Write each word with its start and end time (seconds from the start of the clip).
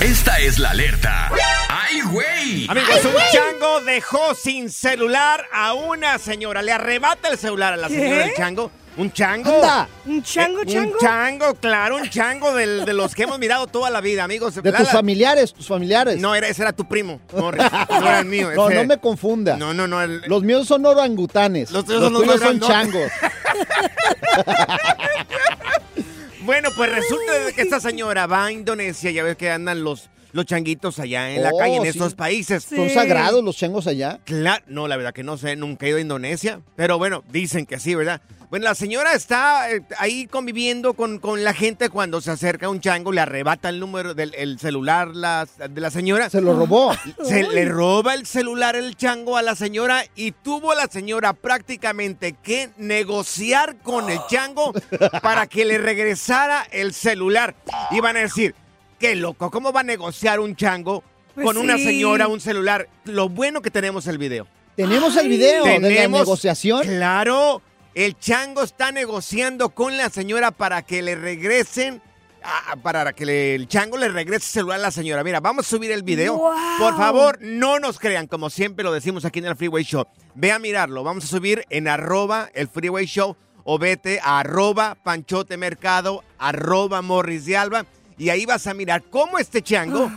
Esta 0.00 0.38
es 0.38 0.58
la 0.60 0.70
alerta. 0.70 1.28
¡Ay, 1.68 2.00
güey! 2.02 2.66
Amigos, 2.68 3.04
un 3.04 3.14
chango 3.32 3.80
dejó 3.80 4.32
sin 4.34 4.70
celular 4.70 5.44
a 5.52 5.74
una 5.74 6.18
señora. 6.18 6.62
Le 6.62 6.70
arrebata 6.72 7.28
el 7.28 7.36
celular 7.38 7.72
a 7.72 7.76
la 7.76 7.88
señora 7.88 8.18
del 8.26 8.34
chango. 8.34 8.70
¿Un 8.96 9.12
chango? 9.12 9.54
Anda. 9.56 9.88
¿Un 10.06 10.22
chango, 10.24 10.62
Eh, 10.62 10.66
chango? 10.66 10.92
Un 10.92 10.98
chango, 10.98 11.54
claro, 11.54 11.96
un 11.96 12.10
chango 12.10 12.52
del- 12.54 12.84
de 12.84 12.92
los 12.94 13.14
que 13.14 13.22
hemos 13.24 13.38
mirado 13.38 13.66
toda 13.68 13.90
la 13.90 14.00
vida, 14.00 14.24
amigos. 14.24 14.54
De 14.60 14.72
La- 14.72 14.78
tus 14.78 14.88
familiares, 14.90 15.52
tus 15.52 15.68
familiares. 15.68 16.18
No, 16.18 16.34
era, 16.34 16.48
ese 16.48 16.62
era 16.62 16.72
tu 16.72 16.86
primo, 16.88 17.20
Morris. 17.36 17.62
No 17.90 17.96
era 18.00 18.18
el 18.20 18.24
mío. 18.26 18.50
No, 18.56 18.68
ese- 18.68 18.74
no 18.78 18.84
me 18.84 18.98
confunda. 18.98 19.56
No, 19.56 19.72
no, 19.74 19.86
no. 19.86 20.00
el- 20.02 20.22
Los 20.26 20.42
míos 20.42 20.66
son 20.66 20.84
orangutanes. 20.86 21.70
Los 21.70 21.86
Los, 21.86 21.86
tuyos 21.86 22.02
son 22.04 22.12
los 22.12 22.22
tuyos 22.22 22.40
son 22.40 22.60
changos. 22.60 23.10
Bueno, 26.48 26.70
pues 26.74 26.90
resulta 26.90 27.44
de 27.44 27.52
que 27.52 27.60
esta 27.60 27.78
señora 27.78 28.26
va 28.26 28.46
a 28.46 28.52
Indonesia, 28.52 29.10
ya 29.10 29.22
ves 29.22 29.36
que 29.36 29.50
andan 29.50 29.84
los, 29.84 30.08
los 30.32 30.46
changuitos 30.46 30.98
allá 30.98 31.30
en 31.30 31.42
la 31.42 31.50
Oh, 31.52 31.58
calle, 31.58 31.76
en 31.76 31.82
sí. 31.82 31.88
estos 31.90 32.14
países. 32.14 32.64
¿Son 32.64 32.88
sagrados 32.88 33.44
los 33.44 33.54
changos 33.54 33.86
allá? 33.86 34.18
Claro, 34.24 34.64
no, 34.66 34.88
la 34.88 34.96
verdad 34.96 35.12
que 35.12 35.22
no 35.22 35.36
sé, 35.36 35.56
nunca 35.56 35.84
he 35.84 35.90
ido 35.90 35.98
a 35.98 36.00
Indonesia, 36.00 36.62
pero 36.74 36.96
bueno, 36.96 37.22
dicen 37.30 37.66
que 37.66 37.78
sí, 37.78 37.94
¿verdad? 37.94 38.22
Bueno, 38.50 38.64
la 38.64 38.74
señora 38.74 39.12
está 39.12 39.70
eh, 39.70 39.82
ahí 39.98 40.26
conviviendo 40.26 40.94
con, 40.94 41.18
con 41.18 41.44
la 41.44 41.52
gente 41.52 41.90
cuando 41.90 42.22
se 42.22 42.30
acerca 42.30 42.70
un 42.70 42.80
chango, 42.80 43.12
le 43.12 43.20
arrebata 43.20 43.68
el 43.68 43.78
número 43.78 44.14
del 44.14 44.34
el 44.34 44.58
celular 44.58 45.08
la- 45.14 45.46
de 45.68 45.80
la 45.82 45.90
señora. 45.90 46.30
Se 46.30 46.40
lo 46.40 46.54
robó. 46.56 46.94
Se 47.24 47.42
le 47.42 47.66
roba 47.66 48.14
el 48.14 48.24
celular 48.24 48.74
el 48.74 48.96
chango 48.96 49.36
a 49.36 49.42
la 49.42 49.54
señora 49.54 50.02
y 50.16 50.32
tuvo 50.32 50.74
la 50.74 50.86
señora 50.86 51.34
prácticamente 51.34 52.32
que 52.42 52.70
negociar 52.78 53.76
con 53.82 54.08
el 54.08 54.18
chango 54.30 54.72
para 55.22 55.46
que 55.46 55.66
le 55.66 55.76
regresara 55.76 56.66
el 56.70 56.94
celular. 56.94 57.54
Iban 57.90 58.16
a 58.16 58.20
decir, 58.20 58.54
qué 58.98 59.14
loco, 59.14 59.50
¿cómo 59.50 59.72
va 59.74 59.80
a 59.80 59.84
negociar 59.84 60.40
un 60.40 60.56
chango 60.56 61.04
Pues 61.34 61.44
con 61.46 61.58
una 61.58 61.76
señora 61.76 62.28
un 62.28 62.40
celular? 62.40 62.88
Lo 63.04 63.28
bueno 63.28 63.60
que 63.60 63.70
tenemos 63.70 64.06
el 64.06 64.16
video. 64.16 64.46
Tenemos 64.74 65.14
el 65.16 65.28
video 65.28 65.64
de 65.64 65.80
la 65.80 65.88
Tenemos- 65.88 66.20
negociación. 66.20 66.82
Claro, 66.86 67.60
el 67.94 68.18
chango 68.18 68.62
está 68.62 68.92
negociando 68.92 69.70
con 69.70 69.96
la 69.96 70.10
señora 70.10 70.50
para 70.50 70.82
que 70.82 71.02
le 71.02 71.14
regresen, 71.16 72.00
ah, 72.42 72.76
para 72.82 73.12
que 73.12 73.26
le- 73.26 73.54
el 73.54 73.66
chango 73.68 73.96
le 73.96 74.08
regrese 74.08 74.44
el 74.46 74.52
celular 74.52 74.78
a 74.78 74.82
la 74.82 74.90
señora. 74.90 75.24
Mira, 75.24 75.40
vamos 75.40 75.66
a 75.66 75.68
subir 75.70 75.90
el 75.90 76.02
video. 76.02 76.36
¡Wow! 76.36 76.52
Por 76.78 76.96
favor, 76.96 77.38
no 77.40 77.78
nos 77.78 77.98
crean, 77.98 78.26
como 78.26 78.50
siempre 78.50 78.84
lo 78.84 78.92
decimos 78.92 79.24
aquí 79.24 79.38
en 79.40 79.46
el 79.46 79.56
Freeway 79.56 79.84
Show. 79.84 80.06
Ve 80.34 80.52
a 80.52 80.58
mirarlo, 80.58 81.02
vamos 81.02 81.24
a 81.24 81.28
subir 81.28 81.64
en 81.70 81.88
arroba 81.88 82.50
el 82.54 82.68
Freeway 82.68 83.06
Show 83.06 83.36
o 83.64 83.78
vete 83.78 84.20
a 84.22 84.38
arroba 84.40 84.94
panchote 85.02 85.56
mercado, 85.56 86.22
arroba 86.38 87.02
morris 87.02 87.44
de 87.46 87.56
alba. 87.56 87.84
Y 88.18 88.30
ahí 88.30 88.44
vas 88.46 88.66
a 88.66 88.74
mirar 88.74 89.04
cómo 89.08 89.38
este 89.38 89.62
chango 89.62 90.10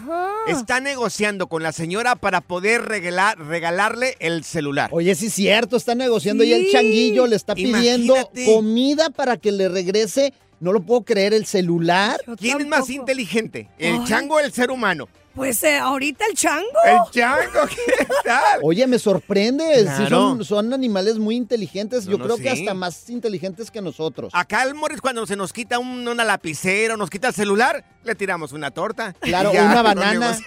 está 0.47 0.79
negociando 0.79 1.47
con 1.47 1.61
la 1.61 1.71
señora 1.71 2.15
para 2.15 2.41
poder 2.41 2.81
regalar, 2.81 3.37
regalarle 3.39 4.15
el 4.19 4.43
celular. 4.43 4.89
Oye, 4.91 5.13
sí 5.15 5.27
es 5.27 5.33
cierto, 5.33 5.77
está 5.77 5.93
negociando 5.93 6.43
y 6.43 6.51
el 6.51 6.71
changuillo 6.71 7.27
le 7.27 7.35
está 7.35 7.53
pidiendo 7.53 8.15
Imagínate. 8.15 8.45
comida 8.45 9.09
para 9.11 9.37
que 9.37 9.51
le 9.51 9.69
regrese, 9.69 10.33
no 10.59 10.73
lo 10.73 10.81
puedo 10.81 11.01
creer, 11.03 11.33
el 11.33 11.45
celular. 11.45 12.19
Yo 12.25 12.35
¿Quién 12.35 12.61
es 12.61 12.67
más 12.67 12.89
inteligente? 12.89 13.69
¿El 13.77 13.99
Ay. 13.99 14.03
chango 14.07 14.35
o 14.35 14.39
el 14.39 14.51
ser 14.51 14.71
humano? 14.71 15.07
Pues 15.35 15.63
eh, 15.63 15.77
ahorita 15.77 16.25
el 16.29 16.35
chango. 16.35 16.65
El 16.85 17.11
chango, 17.11 17.67
¿qué 17.69 18.05
tal? 18.25 18.59
Oye, 18.63 18.85
me 18.87 18.99
sorprende, 18.99 19.87
sí 19.97 20.07
son, 20.09 20.43
son 20.43 20.73
animales 20.73 21.17
muy 21.19 21.35
inteligentes, 21.37 22.05
No, 22.05 22.11
yo 22.11 22.17
no, 22.17 22.23
creo 22.25 22.37
que 22.37 22.49
hasta 22.49 22.73
más 22.73 23.09
inteligentes 23.09 23.71
que 23.71 23.81
nosotros. 23.81 24.31
Acá 24.35 24.63
el 24.63 24.73
Morris 24.75 24.99
cuando 25.01 25.25
se 25.25 25.35
nos 25.35 25.53
quita 25.53 25.79
un- 25.79 26.07
una 26.07 26.25
lapicera 26.25 26.95
o 26.95 26.97
nos 26.97 27.09
quita 27.09 27.29
el 27.29 27.33
celular, 27.33 27.83
le 28.03 28.15
tiramos 28.15 28.51
una 28.51 28.71
torta. 28.71 29.13
Claro, 29.21 29.53
ya, 29.53 29.63
una 29.65 29.81
banana. 29.81 30.37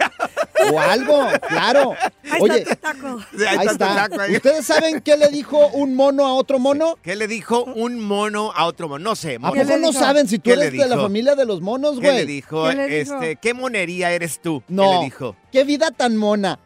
O 0.72 0.80
algo, 0.80 1.28
claro. 1.48 1.94
Ahí 2.30 2.40
Oye, 2.40 2.58
está 2.62 2.74
tu 2.74 2.80
taco. 2.80 3.20
Ahí 3.48 3.66
está. 3.66 3.94
taco 4.08 4.20
ahí. 4.20 4.36
¿Ustedes 4.36 4.66
saben 4.66 5.00
qué 5.00 5.16
le 5.16 5.28
dijo 5.28 5.68
un 5.68 5.94
mono 5.94 6.26
a 6.26 6.34
otro 6.34 6.58
mono? 6.58 6.98
¿Qué 7.02 7.16
le 7.16 7.26
dijo 7.26 7.64
un 7.64 8.00
mono 8.00 8.52
a 8.54 8.66
otro 8.66 8.88
mono? 8.88 9.04
No 9.04 9.16
sé, 9.16 9.36
¿A 9.42 9.50
poco 9.50 9.64
no 9.78 9.92
saben 9.92 10.28
si 10.28 10.38
tú 10.38 10.44
¿Qué 10.44 10.52
eres 10.52 10.72
de 10.72 10.88
la 10.88 10.96
familia 10.96 11.34
de 11.34 11.44
los 11.44 11.60
monos, 11.60 11.96
¿Qué 12.00 12.06
le 12.06 12.12
güey? 12.12 12.26
dijo? 12.26 12.68
¿Qué 12.68 12.74
le 12.74 12.86
dijo? 12.86 13.14
Este, 13.14 13.36
¿qué 13.36 13.54
monería 13.54 14.12
eres 14.12 14.40
tú? 14.40 14.62
No. 14.68 14.82
¿Qué 14.84 14.96
le 14.98 15.04
dijo? 15.04 15.36
¡Qué 15.52 15.64
vida 15.64 15.90
tan 15.90 16.16
mona! 16.16 16.58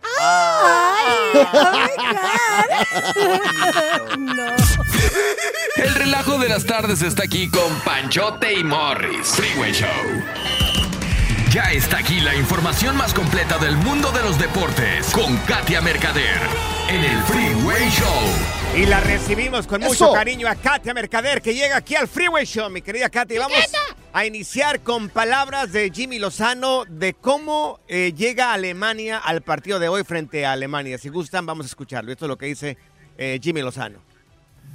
no. 4.19 4.57
El 5.77 5.95
relajo 5.95 6.39
de 6.39 6.49
las 6.49 6.65
tardes 6.65 7.03
está 7.03 7.25
aquí 7.25 7.49
con 7.49 7.73
Panchote 7.85 8.53
y 8.55 8.65
Morris. 8.65 9.29
Freeway 9.29 9.73
Show. 9.73 9.89
Ya 11.53 11.73
está 11.73 11.99
aquí 11.99 12.21
la 12.21 12.37
información 12.37 12.95
más 12.99 13.15
completa 13.15 13.57
del 13.57 13.75
mundo 13.79 14.13
de 14.13 14.23
los 14.23 14.39
deportes 14.39 15.11
con 15.13 15.35
Katia 15.39 15.81
Mercader 15.81 16.37
en 16.91 17.03
el 17.03 17.23
Freeway 17.23 17.89
Show. 17.89 18.77
Y 18.77 18.85
la 18.85 19.01
recibimos 19.01 19.67
con 19.67 19.81
mucho 19.81 20.13
cariño 20.13 20.47
a 20.47 20.57
Katia 20.57 20.93
Mercader, 20.93 21.41
que 21.41 21.55
llega 21.55 21.79
aquí 21.79 21.95
al 21.95 22.07
Freeway 22.07 22.45
Show, 22.45 22.69
mi 22.69 22.83
querida 22.83 23.09
Katia. 23.09 23.37
Y 23.37 23.39
Vamos 23.39 23.59
a 24.13 24.27
iniciar 24.27 24.81
con 24.81 25.09
palabras 25.09 25.73
de 25.73 25.91
Jimmy 25.91 26.19
Lozano 26.19 26.85
de 26.85 27.15
cómo 27.15 27.81
eh, 27.89 28.13
llega 28.15 28.53
Alemania 28.53 29.17
al 29.17 29.41
partido 29.41 29.79
de 29.79 29.89
hoy 29.89 30.05
frente 30.05 30.45
a 30.45 30.53
Alemania. 30.53 30.99
Si 30.99 31.09
gustan, 31.09 31.47
vamos 31.47 31.65
a 31.65 31.69
escucharlo. 31.69 32.13
Esto 32.13 32.27
es 32.27 32.29
lo 32.29 32.37
que 32.37 32.45
dice 32.45 32.77
eh, 33.17 33.41
Jimmy 33.43 33.63
Lozano. 33.63 34.01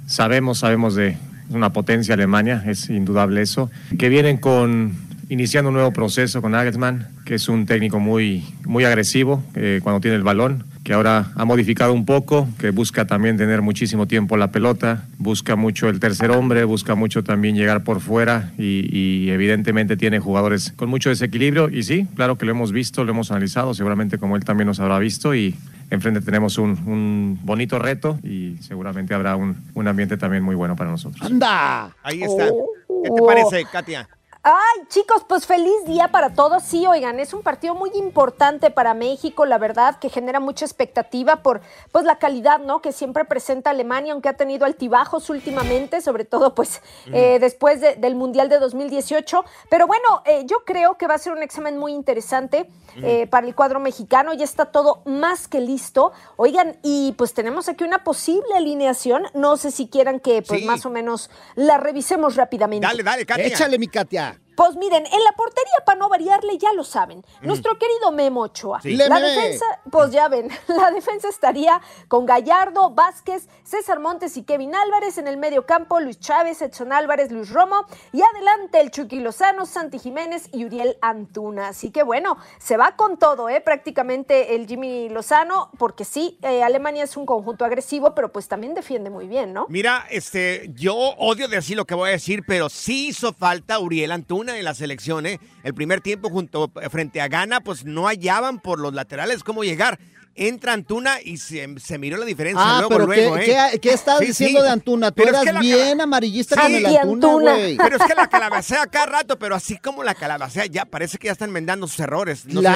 Sabemos, 0.08 0.58
sabemos 0.58 0.96
de, 0.96 1.16
una 1.50 1.72
potencia 1.72 2.14
Alemania, 2.14 2.64
es 2.66 2.90
indudable 2.90 3.42
eso. 3.42 3.70
Que 3.96 4.08
vienen 4.08 4.38
con 4.38 5.13
iniciando 5.28 5.68
un 5.68 5.74
nuevo 5.74 5.92
proceso 5.92 6.42
con 6.42 6.52
Nagelsmann, 6.52 7.08
que 7.24 7.34
es 7.34 7.48
un 7.48 7.66
técnico 7.66 8.00
muy, 8.00 8.44
muy 8.64 8.84
agresivo 8.84 9.42
eh, 9.54 9.80
cuando 9.82 10.00
tiene 10.00 10.16
el 10.16 10.22
balón, 10.22 10.64
que 10.84 10.92
ahora 10.92 11.32
ha 11.34 11.44
modificado 11.44 11.92
un 11.92 12.04
poco, 12.04 12.46
que 12.58 12.70
busca 12.70 13.06
también 13.06 13.36
tener 13.36 13.62
muchísimo 13.62 14.06
tiempo 14.06 14.36
la 14.36 14.50
pelota, 14.50 15.06
busca 15.18 15.56
mucho 15.56 15.88
el 15.88 15.98
tercer 15.98 16.30
hombre, 16.30 16.64
busca 16.64 16.94
mucho 16.94 17.24
también 17.24 17.56
llegar 17.56 17.84
por 17.84 18.00
fuera 18.00 18.52
y, 18.58 18.86
y 18.96 19.30
evidentemente 19.30 19.96
tiene 19.96 20.18
jugadores 20.20 20.72
con 20.76 20.90
mucho 20.90 21.08
desequilibrio 21.08 21.70
y 21.70 21.82
sí, 21.84 22.06
claro 22.14 22.36
que 22.36 22.44
lo 22.44 22.50
hemos 22.52 22.72
visto, 22.72 23.04
lo 23.04 23.12
hemos 23.12 23.30
analizado, 23.30 23.72
seguramente 23.72 24.18
como 24.18 24.36
él 24.36 24.44
también 24.44 24.66
nos 24.66 24.78
habrá 24.78 24.98
visto 24.98 25.34
y 25.34 25.54
enfrente 25.90 26.20
tenemos 26.20 26.58
un, 26.58 26.70
un 26.86 27.38
bonito 27.42 27.78
reto 27.78 28.18
y 28.22 28.56
seguramente 28.60 29.14
habrá 29.14 29.36
un, 29.36 29.56
un 29.74 29.88
ambiente 29.88 30.16
también 30.16 30.42
muy 30.42 30.54
bueno 30.54 30.76
para 30.76 30.90
nosotros. 30.90 31.22
¡Anda! 31.22 31.94
Ahí 32.02 32.22
está. 32.22 32.48
¿Qué 32.48 33.10
te 33.10 33.22
parece, 33.22 33.64
Katia? 33.70 34.08
Ay, 34.46 34.82
chicos, 34.88 35.24
pues 35.26 35.46
feliz 35.46 35.72
día 35.86 36.08
para 36.08 36.34
todos. 36.34 36.62
Sí, 36.64 36.86
oigan, 36.86 37.18
es 37.18 37.32
un 37.32 37.40
partido 37.42 37.74
muy 37.74 37.90
importante 37.94 38.70
para 38.70 38.92
México, 38.92 39.46
la 39.46 39.56
verdad, 39.56 39.98
que 39.98 40.10
genera 40.10 40.38
mucha 40.38 40.66
expectativa 40.66 41.36
por 41.42 41.62
pues 41.92 42.04
la 42.04 42.18
calidad, 42.18 42.58
¿no? 42.58 42.82
Que 42.82 42.92
siempre 42.92 43.24
presenta 43.24 43.70
Alemania, 43.70 44.12
aunque 44.12 44.28
ha 44.28 44.36
tenido 44.36 44.66
altibajos 44.66 45.30
últimamente, 45.30 46.02
sobre 46.02 46.26
todo 46.26 46.54
pues 46.54 46.82
eh, 47.06 47.38
después 47.40 47.80
de- 47.80 47.94
del 47.96 48.16
Mundial 48.16 48.50
de 48.50 48.58
2018. 48.58 49.46
Pero 49.70 49.86
bueno, 49.86 50.04
eh, 50.26 50.42
yo 50.44 50.58
creo 50.66 50.98
que 50.98 51.06
va 51.06 51.14
a 51.14 51.18
ser 51.18 51.32
un 51.32 51.42
examen 51.42 51.78
muy 51.78 51.94
interesante 51.94 52.68
eh, 52.96 53.26
para 53.28 53.46
el 53.46 53.54
cuadro 53.54 53.80
mexicano. 53.80 54.34
Ya 54.34 54.44
está 54.44 54.66
todo 54.66 55.00
más 55.06 55.48
que 55.48 55.60
listo. 55.62 56.12
Oigan, 56.36 56.76
y 56.82 57.12
pues 57.16 57.32
tenemos 57.32 57.70
aquí 57.70 57.82
una 57.82 58.04
posible 58.04 58.54
alineación. 58.54 59.24
No 59.32 59.56
sé 59.56 59.70
si 59.70 59.88
quieran 59.88 60.20
que 60.20 60.42
pues 60.42 60.60
Sí. 60.60 60.66
más 60.66 60.84
o 60.84 60.90
menos 60.90 61.30
la 61.54 61.78
revisemos 61.78 62.36
rápidamente. 62.36 62.86
Dale, 62.86 63.02
dale, 63.02 63.24
Katia. 63.24 63.46
Échale, 63.46 63.78
mi 63.78 63.88
Katia. 63.88 64.33
Pues 64.56 64.76
miren, 64.76 65.04
en 65.06 65.24
la 65.24 65.32
portería, 65.32 65.74
para 65.84 65.98
no 65.98 66.08
variarle, 66.08 66.58
ya 66.58 66.72
lo 66.72 66.84
saben. 66.84 67.24
Nuestro 67.42 67.78
querido 67.78 68.12
Memo 68.12 68.42
Ochoa. 68.42 68.80
Sí. 68.80 68.96
La 68.96 69.20
defensa, 69.20 69.64
pues 69.90 70.10
ya 70.12 70.28
ven, 70.28 70.48
la 70.68 70.90
defensa 70.90 71.28
estaría 71.28 71.80
con 72.08 72.26
Gallardo, 72.26 72.90
Vázquez, 72.90 73.48
César 73.64 74.00
Montes 74.00 74.36
y 74.36 74.44
Kevin 74.44 74.74
Álvarez. 74.74 75.18
En 75.18 75.26
el 75.26 75.36
medio 75.36 75.66
campo, 75.66 76.00
Luis 76.00 76.20
Chávez, 76.20 76.62
Edson 76.62 76.92
Álvarez, 76.92 77.32
Luis 77.32 77.50
Romo. 77.50 77.86
Y 78.12 78.22
adelante 78.22 78.80
el 78.80 78.90
Chucky 78.90 79.20
Lozano, 79.20 79.66
Santi 79.66 79.98
Jiménez 79.98 80.48
y 80.52 80.64
Uriel 80.64 80.96
Antuna. 81.00 81.68
Así 81.68 81.90
que 81.90 82.02
bueno, 82.02 82.36
se 82.58 82.76
va 82.76 82.96
con 82.96 83.18
todo, 83.18 83.48
¿eh? 83.48 83.60
Prácticamente 83.60 84.54
el 84.54 84.66
Jimmy 84.66 85.08
Lozano, 85.08 85.70
porque 85.78 86.04
sí, 86.04 86.38
eh, 86.42 86.62
Alemania 86.62 87.04
es 87.04 87.16
un 87.16 87.26
conjunto 87.26 87.64
agresivo, 87.64 88.14
pero 88.14 88.30
pues 88.32 88.48
también 88.48 88.74
defiende 88.74 89.10
muy 89.10 89.26
bien, 89.26 89.52
¿no? 89.52 89.66
Mira, 89.68 90.06
este, 90.10 90.70
yo 90.74 90.94
odio 90.96 91.48
decir 91.48 91.76
lo 91.76 91.86
que 91.86 91.94
voy 91.94 92.10
a 92.10 92.12
decir, 92.12 92.44
pero 92.46 92.68
sí 92.68 93.08
hizo 93.08 93.32
falta 93.32 93.78
Uriel 93.78 94.12
Antuna 94.12 94.43
en 94.52 94.64
la 94.64 94.74
selección, 94.74 95.26
¿eh? 95.26 95.40
El 95.62 95.74
primer 95.74 96.00
tiempo 96.00 96.28
junto 96.30 96.70
frente 96.90 97.20
a 97.20 97.28
Ghana, 97.28 97.60
pues 97.60 97.84
no 97.84 98.06
hallaban 98.06 98.60
por 98.60 98.78
los 98.78 98.92
laterales 98.94 99.42
cómo 99.44 99.64
llegar. 99.64 99.98
Entra 100.36 100.72
Antuna 100.72 101.18
y 101.24 101.36
se, 101.36 101.72
se 101.78 101.96
miró 101.96 102.16
la 102.16 102.24
diferencia 102.26 102.60
Ah, 102.60 102.78
luego, 102.80 102.88
pero 102.88 103.06
luego, 103.06 103.34
¿qué, 103.36 103.52
¿eh? 103.52 103.56
qué, 103.74 103.78
qué 103.78 103.92
estás 103.92 104.18
Sí, 104.18 104.26
diciendo 104.26 104.58
sí. 104.58 104.64
de 104.64 104.70
Antuna? 104.72 105.12
Tú 105.12 105.22
Pero 105.22 105.36
es 105.36 105.42
eras 105.46 105.54
que 105.54 105.60
bien 105.60 105.88
cala- 105.90 106.02
amarillista 106.02 106.56
Sí, 106.56 106.60
con 106.62 106.74
el 106.74 106.86
Antuna, 106.96 107.52
güey. 107.52 107.76
Pero 107.76 107.96
es 107.98 108.02
que 108.02 108.14
la 108.16 108.26
calabacea 108.28 108.84
cada 108.88 109.06
rato, 109.06 109.38
pero 109.38 109.54
así 109.54 109.76
como 109.78 110.02
la 110.02 110.16
calabacea 110.16 110.66
ya 110.66 110.86
parece 110.86 111.18
que 111.18 111.26
ya 111.26 111.32
están 111.32 111.50
enmendando 111.50 111.86
sus 111.86 112.00
errores. 112.00 112.46
No 112.46 112.62
sé. 112.62 112.66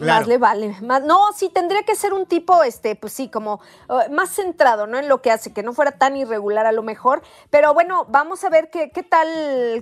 Claro. 0.00 0.20
Más 0.20 0.28
le 0.28 0.38
vale. 0.38 0.76
Más, 0.82 1.02
no, 1.02 1.32
sí, 1.34 1.48
tendría 1.48 1.82
que 1.84 1.94
ser 1.94 2.12
un 2.12 2.26
tipo, 2.26 2.62
este, 2.62 2.96
pues 2.96 3.12
sí, 3.12 3.28
como 3.28 3.60
eh, 3.88 4.08
más 4.10 4.30
centrado, 4.30 4.86
¿no? 4.86 4.98
En 4.98 5.08
lo 5.08 5.22
que 5.22 5.30
hace, 5.30 5.52
que 5.52 5.62
no 5.62 5.72
fuera 5.72 5.92
tan 5.92 6.16
irregular 6.16 6.66
a 6.66 6.72
lo 6.72 6.82
mejor. 6.82 7.22
Pero 7.50 7.72
bueno, 7.74 8.06
vamos 8.08 8.42
a 8.44 8.48
ver 8.50 8.70
qué, 8.70 8.90
qué 8.90 9.02
tal 9.02 9.28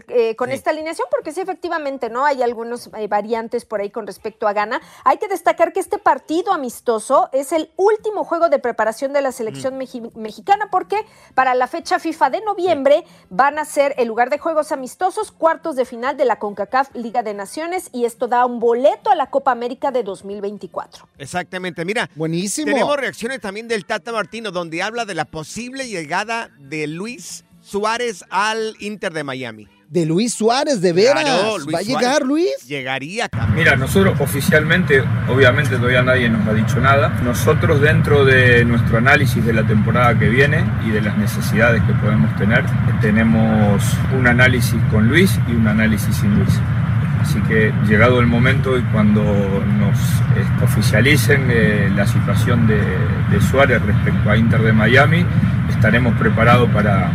eh, 0.08 0.36
con 0.36 0.48
Sí. 0.50 0.54
esta 0.54 0.70
alineación, 0.70 1.06
porque 1.10 1.32
sí, 1.32 1.40
efectivamente, 1.40 2.10
¿no? 2.10 2.24
Hay 2.24 2.42
algunos 2.42 2.88
eh, 2.96 3.08
variantes 3.08 3.64
por 3.64 3.80
ahí 3.80 3.90
con 3.90 4.06
respecto 4.06 4.46
a 4.48 4.52
Ghana. 4.52 4.80
Hay 5.04 5.18
que 5.18 5.28
destacar 5.28 5.72
que 5.72 5.80
este 5.80 5.98
partido 5.98 6.52
amistoso 6.52 7.28
es 7.32 7.52
el 7.52 7.70
último 7.76 8.24
juego 8.24 8.48
de 8.48 8.58
preparación 8.58 9.12
de 9.12 9.22
la 9.22 9.32
selección 9.32 9.78
meji- 9.78 10.14
mexicana, 10.14 10.68
porque 10.70 10.96
para 11.34 11.54
la 11.54 11.66
fecha 11.66 11.98
FIFA 11.98 12.30
de 12.30 12.40
noviembre 12.42 13.04
van 13.30 13.58
a 13.58 13.64
ser, 13.64 13.94
en 13.98 14.08
lugar 14.08 14.30
de 14.30 14.38
juegos 14.38 14.72
amistosos, 14.72 15.32
cuartos 15.32 15.76
de 15.76 15.84
final 15.84 16.16
de 16.16 16.24
la 16.24 16.38
CONCACAF 16.38 16.94
Liga 16.94 17.22
de 17.22 17.34
Naciones, 17.34 17.88
y 17.92 18.04
esto 18.04 18.28
da 18.28 18.44
un 18.46 18.58
boleto 18.60 19.10
a 19.10 19.14
la 19.14 19.30
Copa 19.30 19.50
América 19.50 19.90
de 19.90 20.02
2024. 20.08 21.06
Exactamente, 21.18 21.84
mira. 21.84 22.08
Buenísimo. 22.14 22.72
Tenemos 22.72 22.96
reacciones 22.96 23.40
también 23.40 23.68
del 23.68 23.84
Tata 23.84 24.10
Martino, 24.12 24.50
donde 24.50 24.82
habla 24.82 25.04
de 25.04 25.14
la 25.14 25.24
posible 25.24 25.86
llegada 25.88 26.50
de 26.58 26.86
Luis 26.86 27.44
Suárez 27.60 28.24
al 28.30 28.74
Inter 28.80 29.12
de 29.12 29.24
Miami. 29.24 29.68
De 29.88 30.04
Luis 30.04 30.34
Suárez, 30.34 30.82
de 30.82 30.92
veras. 30.92 31.22
Claro, 31.22 31.58
Luis 31.58 31.74
¿Va 31.74 31.78
a 31.78 31.82
Suárez. 31.82 31.86
llegar, 31.86 32.22
Luis? 32.22 32.50
Llegaría, 32.66 33.26
cabrón. 33.28 33.54
Mira, 33.56 33.74
nosotros 33.76 34.20
oficialmente, 34.20 35.02
obviamente 35.28 35.76
todavía 35.76 36.02
nadie 36.02 36.28
nos 36.28 36.46
ha 36.46 36.52
dicho 36.52 36.78
nada. 36.78 37.08
Nosotros 37.22 37.80
dentro 37.80 38.24
de 38.26 38.66
nuestro 38.66 38.98
análisis 38.98 39.42
de 39.46 39.54
la 39.54 39.66
temporada 39.66 40.18
que 40.18 40.28
viene 40.28 40.62
y 40.86 40.90
de 40.90 41.00
las 41.00 41.16
necesidades 41.16 41.82
que 41.84 41.94
podemos 41.94 42.34
tener, 42.36 42.64
tenemos 43.00 43.82
un 44.18 44.26
análisis 44.26 44.78
con 44.90 45.08
Luis 45.08 45.38
y 45.48 45.52
un 45.52 45.66
análisis 45.66 46.14
sin 46.16 46.34
Luis. 46.38 46.52
Así 47.20 47.40
que 47.42 47.72
llegado 47.86 48.20
el 48.20 48.26
momento 48.26 48.78
y 48.78 48.82
cuando 48.84 49.22
nos 49.22 49.98
eh, 50.36 50.44
oficialicen 50.62 51.48
eh, 51.50 51.90
la 51.94 52.06
situación 52.06 52.66
de, 52.66 52.76
de 52.78 53.40
Suárez 53.50 53.82
respecto 53.82 54.30
a 54.30 54.36
Inter 54.36 54.62
de 54.62 54.72
Miami, 54.72 55.24
estaremos 55.68 56.16
preparados 56.18 56.70
para, 56.70 57.10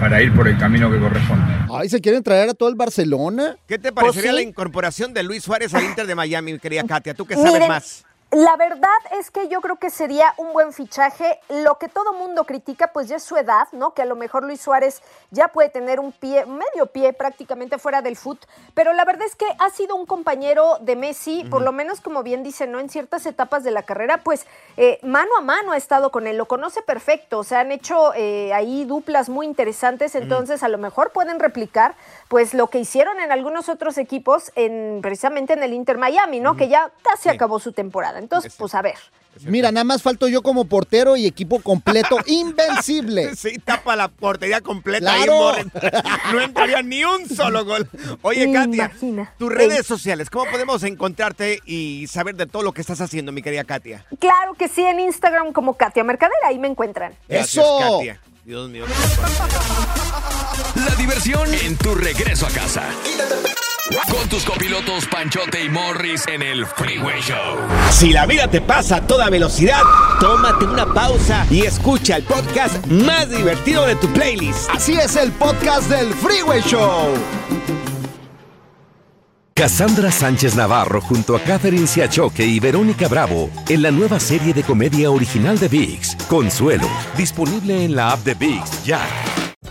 para 0.00 0.22
ir 0.22 0.32
por 0.32 0.48
el 0.48 0.58
camino 0.58 0.90
que 0.90 0.98
corresponde. 0.98 1.52
Ay, 1.72 1.88
¿se 1.88 2.00
quieren 2.00 2.22
traer 2.22 2.48
a 2.50 2.54
todo 2.54 2.68
el 2.68 2.74
Barcelona? 2.74 3.56
¿Qué 3.68 3.78
te 3.78 3.92
parecería 3.92 4.30
Pues 4.30 4.38
sí. 4.40 4.44
la 4.44 4.48
incorporación 4.48 5.12
de 5.14 5.22
Luis 5.22 5.42
Suárez 5.44 5.72
al 5.74 5.84
Inter 5.84 6.06
de 6.06 6.14
Miami, 6.14 6.52
mi 6.54 6.58
querida 6.58 6.84
Katia? 6.84 7.14
Tú 7.14 7.26
que 7.26 7.34
sabes 7.34 7.52
Miren, 7.52 7.68
más. 7.68 8.04
La 8.34 8.56
verdad 8.56 8.88
es 9.16 9.30
que 9.30 9.46
yo 9.46 9.60
creo 9.60 9.76
que 9.76 9.90
sería 9.90 10.34
un 10.38 10.52
buen 10.52 10.72
fichaje. 10.72 11.38
Lo 11.48 11.78
que 11.78 11.88
todo 11.88 12.14
mundo 12.14 12.42
critica, 12.42 12.90
pues 12.92 13.06
ya 13.06 13.14
es 13.14 13.22
su 13.22 13.36
edad, 13.36 13.68
¿no? 13.70 13.94
Que 13.94 14.02
a 14.02 14.06
lo 14.06 14.16
mejor 14.16 14.42
Luis 14.42 14.60
Suárez 14.60 15.02
ya 15.30 15.46
puede 15.46 15.68
tener 15.68 16.00
un 16.00 16.10
pie, 16.10 16.44
medio 16.44 16.86
pie 16.86 17.12
prácticamente 17.12 17.78
fuera 17.78 18.02
del 18.02 18.16
foot. 18.16 18.44
Pero 18.74 18.92
la 18.92 19.04
verdad 19.04 19.24
es 19.28 19.36
que 19.36 19.46
ha 19.60 19.70
sido 19.70 19.94
un 19.94 20.04
compañero 20.04 20.78
de 20.80 20.96
Messi, 20.96 21.44
por 21.44 21.62
lo 21.62 21.70
menos 21.70 22.00
como 22.00 22.24
bien 22.24 22.42
dice, 22.42 22.66
¿no? 22.66 22.80
En 22.80 22.88
ciertas 22.88 23.24
etapas 23.24 23.62
de 23.62 23.70
la 23.70 23.84
carrera, 23.84 24.24
pues 24.24 24.48
eh, 24.76 24.98
mano 25.02 25.30
a 25.38 25.40
mano 25.40 25.70
ha 25.70 25.76
estado 25.76 26.10
con 26.10 26.26
él, 26.26 26.36
lo 26.36 26.46
conoce 26.46 26.82
perfecto. 26.82 27.38
O 27.38 27.44
sea, 27.44 27.60
han 27.60 27.70
hecho 27.70 28.14
eh, 28.16 28.52
ahí 28.52 28.84
duplas 28.84 29.28
muy 29.28 29.46
interesantes. 29.46 30.16
Entonces, 30.16 30.64
a 30.64 30.68
lo 30.68 30.78
mejor 30.78 31.12
pueden 31.12 31.38
replicar, 31.38 31.94
pues 32.26 32.52
lo 32.52 32.66
que 32.66 32.80
hicieron 32.80 33.20
en 33.20 33.30
algunos 33.30 33.68
otros 33.68 33.96
equipos, 33.96 34.50
en 34.56 34.98
precisamente 35.02 35.52
en 35.52 35.62
el 35.62 35.72
Inter 35.72 35.98
Miami, 35.98 36.40
¿no? 36.40 36.56
Que 36.56 36.66
ya 36.66 36.90
casi 37.04 37.28
acabó 37.28 37.60
su 37.60 37.70
temporada. 37.70 38.23
Entonces, 38.24 38.54
pues 38.58 38.74
a 38.74 38.82
ver. 38.82 38.96
Mira, 39.46 39.72
nada 39.72 39.82
más 39.82 40.00
falto 40.00 40.28
yo 40.28 40.42
como 40.42 40.64
portero 40.66 41.16
y 41.16 41.26
equipo 41.26 41.60
completo, 41.60 42.18
invencible. 42.26 43.34
Sí, 43.34 43.58
tapa 43.58 43.96
la 43.96 44.06
portería 44.08 44.60
completa 44.60 45.12
ahí, 45.12 45.24
Claro. 45.24 45.54
No 46.32 46.40
entraría 46.40 46.82
ni 46.82 47.04
un 47.04 47.28
solo 47.28 47.64
gol. 47.64 47.88
Oye, 48.22 48.52
Katia, 48.52 48.84
Imagina. 48.86 49.34
tus 49.36 49.52
redes 49.52 49.86
sociales, 49.86 50.30
¿cómo 50.30 50.48
podemos 50.50 50.82
encontrarte 50.84 51.60
y 51.66 52.06
saber 52.06 52.36
de 52.36 52.46
todo 52.46 52.62
lo 52.62 52.72
que 52.72 52.80
estás 52.80 53.00
haciendo, 53.00 53.32
mi 53.32 53.42
querida 53.42 53.64
Katia? 53.64 54.06
Claro 54.20 54.54
que 54.54 54.68
sí, 54.68 54.82
en 54.82 55.00
Instagram 55.00 55.52
como 55.52 55.74
Katia 55.76 56.04
Mercadera, 56.04 56.36
ahí 56.48 56.58
me 56.60 56.68
encuentran. 56.68 57.12
Gracias, 57.28 57.56
¡Eso! 57.64 57.78
Katia. 57.98 58.20
Dios 58.44 58.68
mío. 58.70 58.84
La 60.76 60.94
diversión 60.96 61.52
en 61.54 61.76
tu 61.76 61.94
regreso 61.94 62.46
a 62.46 62.50
casa. 62.50 62.84
Con 63.90 64.26
tus 64.30 64.44
copilotos 64.44 65.06
Panchote 65.08 65.62
y 65.62 65.68
Morris 65.68 66.26
en 66.28 66.42
el 66.42 66.64
Freeway 66.64 67.20
Show. 67.20 67.58
Si 67.90 68.12
la 68.14 68.24
vida 68.24 68.48
te 68.48 68.62
pasa 68.62 68.96
a 68.96 69.06
toda 69.06 69.28
velocidad, 69.28 69.82
tómate 70.20 70.64
una 70.64 70.86
pausa 70.86 71.46
y 71.50 71.66
escucha 71.66 72.16
el 72.16 72.22
podcast 72.22 72.86
más 72.86 73.28
divertido 73.28 73.86
de 73.86 73.94
tu 73.96 74.10
playlist. 74.14 74.70
Así 74.70 74.94
es 74.94 75.16
el 75.16 75.30
podcast 75.32 75.90
del 75.90 76.14
Freeway 76.14 76.62
Show. 76.62 77.12
Cassandra 79.52 80.10
Sánchez 80.10 80.56
Navarro 80.56 81.02
junto 81.02 81.36
a 81.36 81.40
Catherine 81.40 81.86
Siachoque 81.86 82.46
y 82.46 82.60
Verónica 82.60 83.06
Bravo 83.06 83.50
en 83.68 83.82
la 83.82 83.90
nueva 83.90 84.18
serie 84.18 84.54
de 84.54 84.62
comedia 84.62 85.10
original 85.10 85.58
de 85.58 85.68
VIX, 85.68 86.16
Consuelo, 86.26 86.88
disponible 87.18 87.84
en 87.84 87.94
la 87.94 88.12
app 88.12 88.20
de 88.20 88.34
VIX 88.34 88.84
ya. 88.84 89.06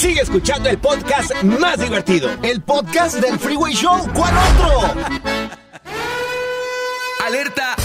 Sigue 0.00 0.22
escuchando 0.22 0.70
el 0.70 0.78
podcast 0.78 1.30
más 1.42 1.78
divertido. 1.78 2.30
El 2.42 2.62
podcast 2.62 3.16
del 3.16 3.38
Freeway 3.38 3.74
Show. 3.74 4.08
¿Cuál 4.14 4.32
otro? 4.34 4.94
Alerta. 7.26 7.76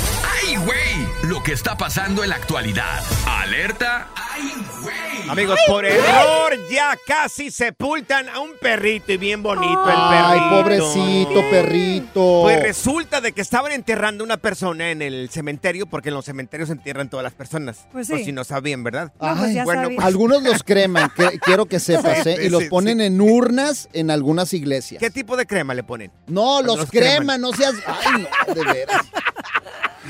Lo 1.27 1.41
que 1.41 1.53
está 1.53 1.75
pasando 1.77 2.24
en 2.24 2.29
la 2.29 2.36
actualidad. 2.36 3.01
Alerta. 3.25 4.10
¡Ay, 4.15 4.53
güey! 4.82 5.29
Amigos, 5.29 5.58
por 5.67 5.84
error 5.86 6.53
ya 6.70 6.96
casi 7.08 7.50
sepultan 7.50 8.29
a 8.29 8.39
un 8.41 8.51
perrito 8.62 9.12
y 9.12 9.17
bien 9.17 9.41
bonito 9.41 9.65
el 9.89 9.96
perrito. 9.96 10.27
Ay, 10.27 10.39
pobrecito 10.51 11.50
perrito. 11.50 12.41
Pues 12.44 12.62
resulta 12.62 13.22
de 13.22 13.32
que 13.32 13.41
estaban 13.41 13.72
enterrando 13.72 14.24
una 14.24 14.38
persona 14.38 14.91
en 14.91 15.01
el 15.01 15.29
cementerio, 15.32 15.88
porque 15.88 16.10
en 16.10 16.15
los 16.15 16.25
cementerios 16.25 16.67
se 16.70 16.74
entierran 16.74 17.10
todas 17.10 17.24
las 17.24 17.34
personas. 17.34 17.88
Pues 17.91 18.08
Por 18.08 18.20
sí. 18.20 18.25
si 18.25 18.32
no 18.32 18.44
sabían, 18.44 18.84
¿verdad? 18.84 19.12
Ay, 19.20 19.60
bueno, 19.63 19.89
pues, 19.96 20.05
Algunos 20.05 20.44
los 20.44 20.62
creman, 20.63 21.10
que- 21.15 21.39
quiero 21.44 21.65
que 21.65 21.79
sepas, 21.79 22.22
Sí, 22.24 22.29
¿eh? 22.29 22.36
sí, 22.39 22.46
Y 22.46 22.50
los 22.50 22.63
sí, 22.63 22.70
ponen 22.70 23.01
en 23.01 23.20
urnas 23.20 23.89
en 23.94 24.12
algunas 24.12 24.53
iglesias. 24.53 25.00
¿Qué 25.00 25.10
tipo 25.10 25.36
de 25.38 25.48
crema 25.48 25.74
le 25.74 25.82
ponen? 25.84 26.12
No, 26.27 26.62
los 26.62 26.86
creman, 26.91 27.15
creman. 27.17 27.41
no 27.41 27.51
seas. 27.53 27.74
Ay, 27.88 28.27
no, 28.48 28.53
de 28.53 28.63
veras. 28.63 29.01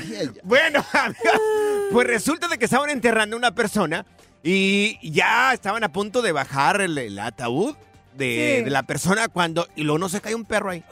Bueno, 0.42 0.84
amiga, 0.92 1.40
pues 1.92 2.06
resulta 2.06 2.48
de 2.48 2.58
que 2.58 2.64
estaban 2.66 2.90
enterrando 2.90 3.36
a 3.36 3.38
una 3.38 3.54
persona 3.54 4.04
y 4.42 4.98
ya 5.10 5.52
estaban 5.52 5.82
a 5.84 5.92
punto 5.92 6.22
de 6.22 6.32
bajar 6.32 6.80
el, 6.80 6.96
el 6.98 7.18
ataúd 7.18 7.74
de, 8.16 8.56
Sí. 8.58 8.64
de 8.64 8.70
la 8.70 8.82
persona 8.84 9.28
cuando 9.28 9.66
y 9.76 9.82
luego 9.82 9.98
no 9.98 10.08
se 10.08 10.20
cae 10.20 10.34
un 10.34 10.44
perro 10.44 10.70
ahí. 10.70 10.82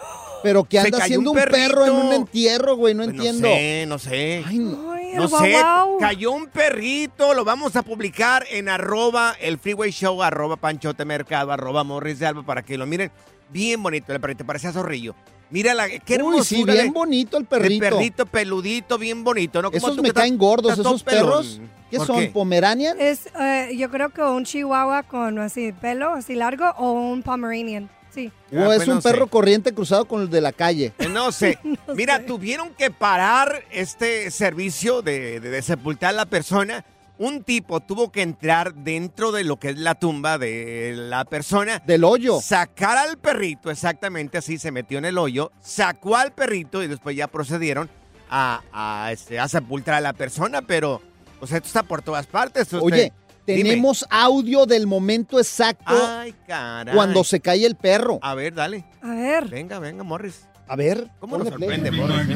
Pero 0.42 0.64
que 0.64 0.78
anda 0.78 0.98
haciendo 0.98 1.30
un, 1.30 1.38
un 1.38 1.44
perro 1.44 1.86
en 1.86 1.92
un 1.92 2.12
entierro, 2.12 2.76
güey, 2.76 2.94
no 2.94 3.04
Pues 3.04 3.16
entiendo. 3.16 3.48
No 3.48 3.54
sé, 3.54 3.86
no 3.86 3.98
sé. 3.98 4.44
Ay, 4.46 4.58
no. 4.58 4.94
No 5.14 5.28
sé, 5.28 5.54
cayó 6.00 6.32
un 6.32 6.48
perrito, 6.48 7.34
lo 7.34 7.44
vamos 7.44 7.76
a 7.76 7.82
publicar 7.82 8.44
en 8.50 8.68
arroba 8.68 9.36
el 9.40 9.58
freeway 9.58 9.92
show, 9.92 10.20
arroba 10.24 10.56
panchote 10.56 11.04
mercado, 11.04 11.52
arroba 11.52 11.84
morris 11.84 12.18
de 12.18 12.26
alba 12.26 12.42
para 12.42 12.62
que 12.62 12.76
lo 12.76 12.84
miren. 12.84 13.12
Bien 13.50 13.80
bonito 13.80 14.12
el 14.12 14.20
perrito, 14.20 14.44
parecía 14.44 14.72
zorrillo. 14.72 15.14
Mira 15.54 15.72
la, 15.72 15.88
qué 15.88 16.16
hermosura 16.16 16.40
Uy, 16.40 16.44
sí, 16.44 16.64
bien 16.64 16.86
de- 16.88 16.90
bonito 16.90 17.36
el 17.38 17.44
perrito. 17.44 17.80
perrito 17.80 18.26
peludito, 18.26 18.98
bien 18.98 19.22
bonito, 19.22 19.62
¿no? 19.62 19.70
Como 19.70 19.78
Esos 19.78 19.90
tú 19.96 20.02
me 20.02 20.06
que 20.06 20.08
estás- 20.08 20.22
caen 20.22 20.36
gordos, 20.36 20.72
estás 20.72 20.84
esos 20.86 21.02
perros. 21.04 21.60
¿Qué 21.90 21.98
¿Por 21.98 22.06
son? 22.08 22.18
qué? 22.18 22.26
¿Pomeranian? 22.26 22.96
Es, 23.00 23.26
eh, 23.40 23.70
yo 23.76 23.88
creo 23.88 24.08
que 24.10 24.20
un 24.20 24.44
chihuahua 24.44 25.04
con 25.04 25.38
así 25.38 25.70
pelo, 25.72 26.10
así 26.10 26.34
largo, 26.34 26.68
o 26.76 26.90
un 26.90 27.22
pomeranian. 27.22 27.88
Sí. 28.12 28.32
¿O 28.52 28.58
Ah, 28.58 28.70
es 28.72 28.76
pues 28.78 28.88
un 28.88 28.94
no 28.96 29.00
sé. 29.00 29.10
perro 29.10 29.26
corriente 29.28 29.72
cruzado 29.72 30.04
con 30.06 30.22
el 30.22 30.28
de 30.30 30.40
la 30.40 30.52
calle? 30.52 30.92
Eh, 30.98 31.08
No 31.08 31.30
sé. 31.30 31.58
Mira, 31.94 32.26
tuvieron 32.26 32.70
que 32.74 32.90
parar 32.90 33.62
este 33.70 34.30
servicio 34.32 35.02
de, 35.02 35.38
de- 35.40 35.50
de 35.50 35.62
sepultar 35.62 36.10
a 36.10 36.16
la 36.16 36.26
persona. 36.26 36.84
Un 37.16 37.44
tipo 37.44 37.80
tuvo 37.80 38.10
que 38.10 38.22
entrar 38.22 38.74
dentro 38.74 39.30
de 39.30 39.44
lo 39.44 39.56
que 39.58 39.70
es 39.70 39.78
la 39.78 39.94
tumba 39.94 40.36
de 40.36 40.94
la 40.96 41.24
persona. 41.24 41.80
Del 41.86 42.02
hoyo. 42.02 42.40
Sacar 42.40 42.98
al 42.98 43.18
perrito, 43.18 43.70
exactamente 43.70 44.38
así, 44.38 44.58
se 44.58 44.72
metió 44.72 44.98
en 44.98 45.04
el 45.04 45.16
hoyo, 45.18 45.52
sacó 45.62 46.16
al 46.16 46.32
perrito 46.32 46.82
y 46.82 46.88
después 46.88 47.14
ya 47.16 47.28
procedieron 47.28 47.88
a, 48.30 48.62
a, 48.72 49.12
este, 49.12 49.38
a 49.38 49.46
sepultar 49.48 49.94
a 49.94 50.00
la 50.00 50.12
persona, 50.12 50.62
pero, 50.62 51.00
o 51.40 51.46
sea, 51.46 51.58
esto 51.58 51.68
está 51.68 51.82
por 51.84 52.02
todas 52.02 52.26
partes. 52.26 52.64
usted- 52.64 52.80
Oye, 52.80 53.12
Dime. 53.46 53.62
tenemos 53.62 54.04
audio 54.10 54.66
del 54.66 54.86
momento 54.88 55.38
exacto 55.38 55.84
Ay, 55.94 56.34
caray. 56.48 56.94
cuando 56.96 57.22
se 57.22 57.38
cae 57.38 57.64
el 57.64 57.76
perro. 57.76 58.18
A 58.22 58.34
ver, 58.34 58.54
dale. 58.54 58.84
A 59.02 59.10
ver. 59.14 59.48
Venga, 59.50 59.78
venga, 59.78 60.02
Morris. 60.02 60.48
A 60.66 60.76
ver. 60.76 61.08
¿Cómo 61.20 61.36
nos 61.36 61.48
sorprende, 61.48 61.90
Morris? 61.90 62.16
Ahí 62.18 62.32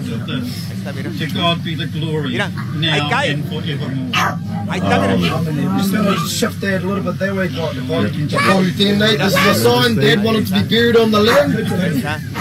está, 0.76 0.92
mira. 0.92 1.10
Mira, 2.76 2.94
ahí 2.94 3.08
cae. 3.08 3.42
Ahí 4.68 4.80
está, 4.80 5.16
mira. 5.16 5.40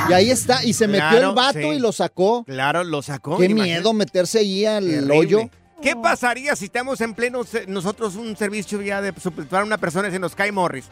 Y 0.09 0.13
ahí 0.13 0.29
está, 0.31 0.63
y 0.63 0.73
se 0.73 0.87
metió 0.87 1.09
Claro, 1.09 1.29
el 1.29 1.35
vato 1.35 1.59
sí. 1.59 1.67
y 1.67 1.79
lo 1.79 1.91
sacó. 1.91 2.43
Claro, 2.45 2.83
lo 2.83 3.01
sacó. 3.01 3.37
Qué 3.37 3.45
imagínate. 3.45 3.69
miedo 3.79 3.93
meterse 3.93 4.39
ahí 4.39 4.65
al 4.65 4.85
Terrible. 4.85 5.17
hoyo. 5.17 5.49
¿Qué 5.81 5.95
pasaría 5.95 6.55
si 6.55 6.65
estamos 6.65 6.99
en 7.01 7.13
pleno 7.13 7.41
nosotros 7.67 8.15
un 8.15 8.35
servicio 8.35 8.81
ya 8.81 9.01
de 9.01 9.13
sepultar 9.19 9.61
a 9.61 9.65
una 9.65 9.77
persona 9.77 10.07
y 10.07 10.11
se 10.11 10.19
nos 10.19 10.33
cae 10.35 10.51
Morris? 10.51 10.85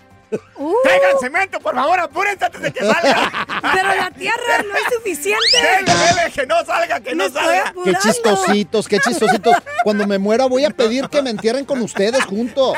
¡Traigan 0.84 1.20
cemento, 1.20 1.60
por 1.60 1.75
favor! 1.75 2.00
¡Apúrense 2.00 2.46
antes 2.46 2.62
de 2.62 2.72
que 2.72 2.79
salga! 2.86 3.48
Pero 3.62 3.96
la 3.96 4.12
tierra 4.12 4.63
no 4.67 4.75
es 4.75 4.94
suficiente. 4.96 5.46
¡Dele, 5.53 5.94
dele, 5.94 6.32
que 6.34 6.46
no 6.46 6.65
salga, 6.65 7.00
que 7.00 7.15
no 7.15 7.29
salga! 7.29 7.74
Qué 7.84 7.94
chistositos, 8.01 8.88
qué 8.88 9.00
chistositos. 9.00 9.55
Cuando 9.84 10.08
me 10.08 10.17
muera 10.17 10.46
voy 10.46 10.65
a 10.65 10.70
pedir 10.70 11.10
que 11.10 11.22
me 11.22 11.29
entierren 11.29 11.65
con 11.65 11.82
ustedes 11.82 12.24
juntos. 12.25 12.75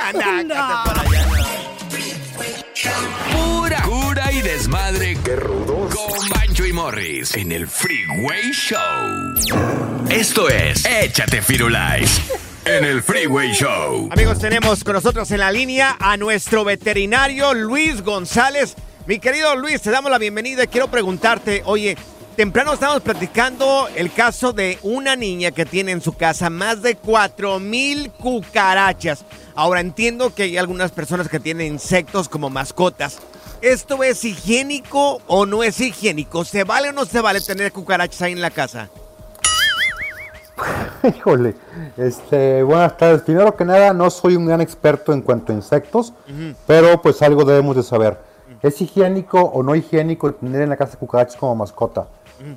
Pura 3.31 3.81
cura 3.83 4.31
y 4.31 4.41
desmadre. 4.41 5.17
¡Qué 5.23 5.35
rudos! 5.35 5.95
Con 5.95 6.29
Bancho 6.29 6.65
y 6.65 6.73
Morris 6.73 7.35
en 7.35 7.51
el 7.51 7.67
Freeway 7.67 8.51
Show. 8.51 8.77
Esto 10.09 10.49
es 10.49 10.85
Échate 10.85 11.41
Firulais 11.41 12.21
en 12.67 12.83
el 12.83 13.01
Freeway 13.01 13.53
Show. 13.53 14.09
Amigos, 14.11 14.39
tenemos 14.39 14.83
con 14.83 14.93
nosotros 14.93 15.31
en 15.31 15.39
la 15.39 15.51
línea 15.51 15.95
a 15.99 16.17
nuestro 16.17 16.65
veterinario 16.65 17.53
Luis 17.53 18.03
González. 18.03 18.75
Mi 19.05 19.19
querido 19.19 19.55
Luis, 19.55 19.81
te 19.81 19.89
damos 19.89 20.11
la 20.11 20.17
bienvenida 20.17 20.67
quiero 20.67 20.89
preguntarte, 20.89 21.61
oye, 21.65 21.97
temprano 22.35 22.73
estamos 22.73 23.01
platicando 23.01 23.87
el 23.95 24.11
caso 24.11 24.51
de 24.51 24.79
una 24.83 25.15
niña 25.15 25.51
que 25.51 25.65
tiene 25.65 25.91
en 25.91 26.01
su 26.01 26.13
casa 26.13 26.49
más 26.49 26.81
de 26.81 26.95
4 26.95 27.59
mil 27.59 28.11
cucarachas. 28.11 29.23
Ahora 29.55 29.79
entiendo 29.79 30.35
que 30.35 30.43
hay 30.43 30.57
algunas 30.57 30.91
personas 30.91 31.29
que 31.29 31.39
tienen 31.39 31.73
insectos 31.73 32.27
como 32.27 32.49
mascotas. 32.49 33.19
¿Esto 33.61 34.03
es 34.03 34.25
higiénico 34.25 35.21
o 35.27 35.45
no 35.45 35.63
es 35.63 35.79
higiénico? 35.79 36.43
¿Se 36.43 36.65
vale 36.65 36.89
o 36.89 36.93
no 36.93 37.05
se 37.05 37.21
vale 37.21 37.39
tener 37.39 37.71
cucarachas 37.71 38.23
ahí 38.23 38.33
en 38.33 38.41
la 38.41 38.51
casa? 38.51 38.89
Híjole, 41.03 41.55
este, 41.97 42.63
buenas 42.63 42.97
tardes. 42.97 43.21
Primero 43.21 43.55
que 43.55 43.65
nada, 43.65 43.93
no 43.93 44.09
soy 44.09 44.35
un 44.35 44.45
gran 44.45 44.61
experto 44.61 45.13
en 45.13 45.21
cuanto 45.21 45.51
a 45.51 45.55
insectos, 45.55 46.13
pero 46.65 47.01
pues 47.01 47.21
algo 47.21 47.45
debemos 47.45 47.75
de 47.75 47.83
saber. 47.83 48.17
¿Es 48.61 48.81
higiénico 48.81 49.39
o 49.39 49.61
no 49.61 49.75
higiénico 49.75 50.33
tener 50.33 50.61
en 50.61 50.69
la 50.69 50.77
casa 50.77 50.97
cucarachas 50.97 51.35
como 51.35 51.55
mascota? 51.55 52.07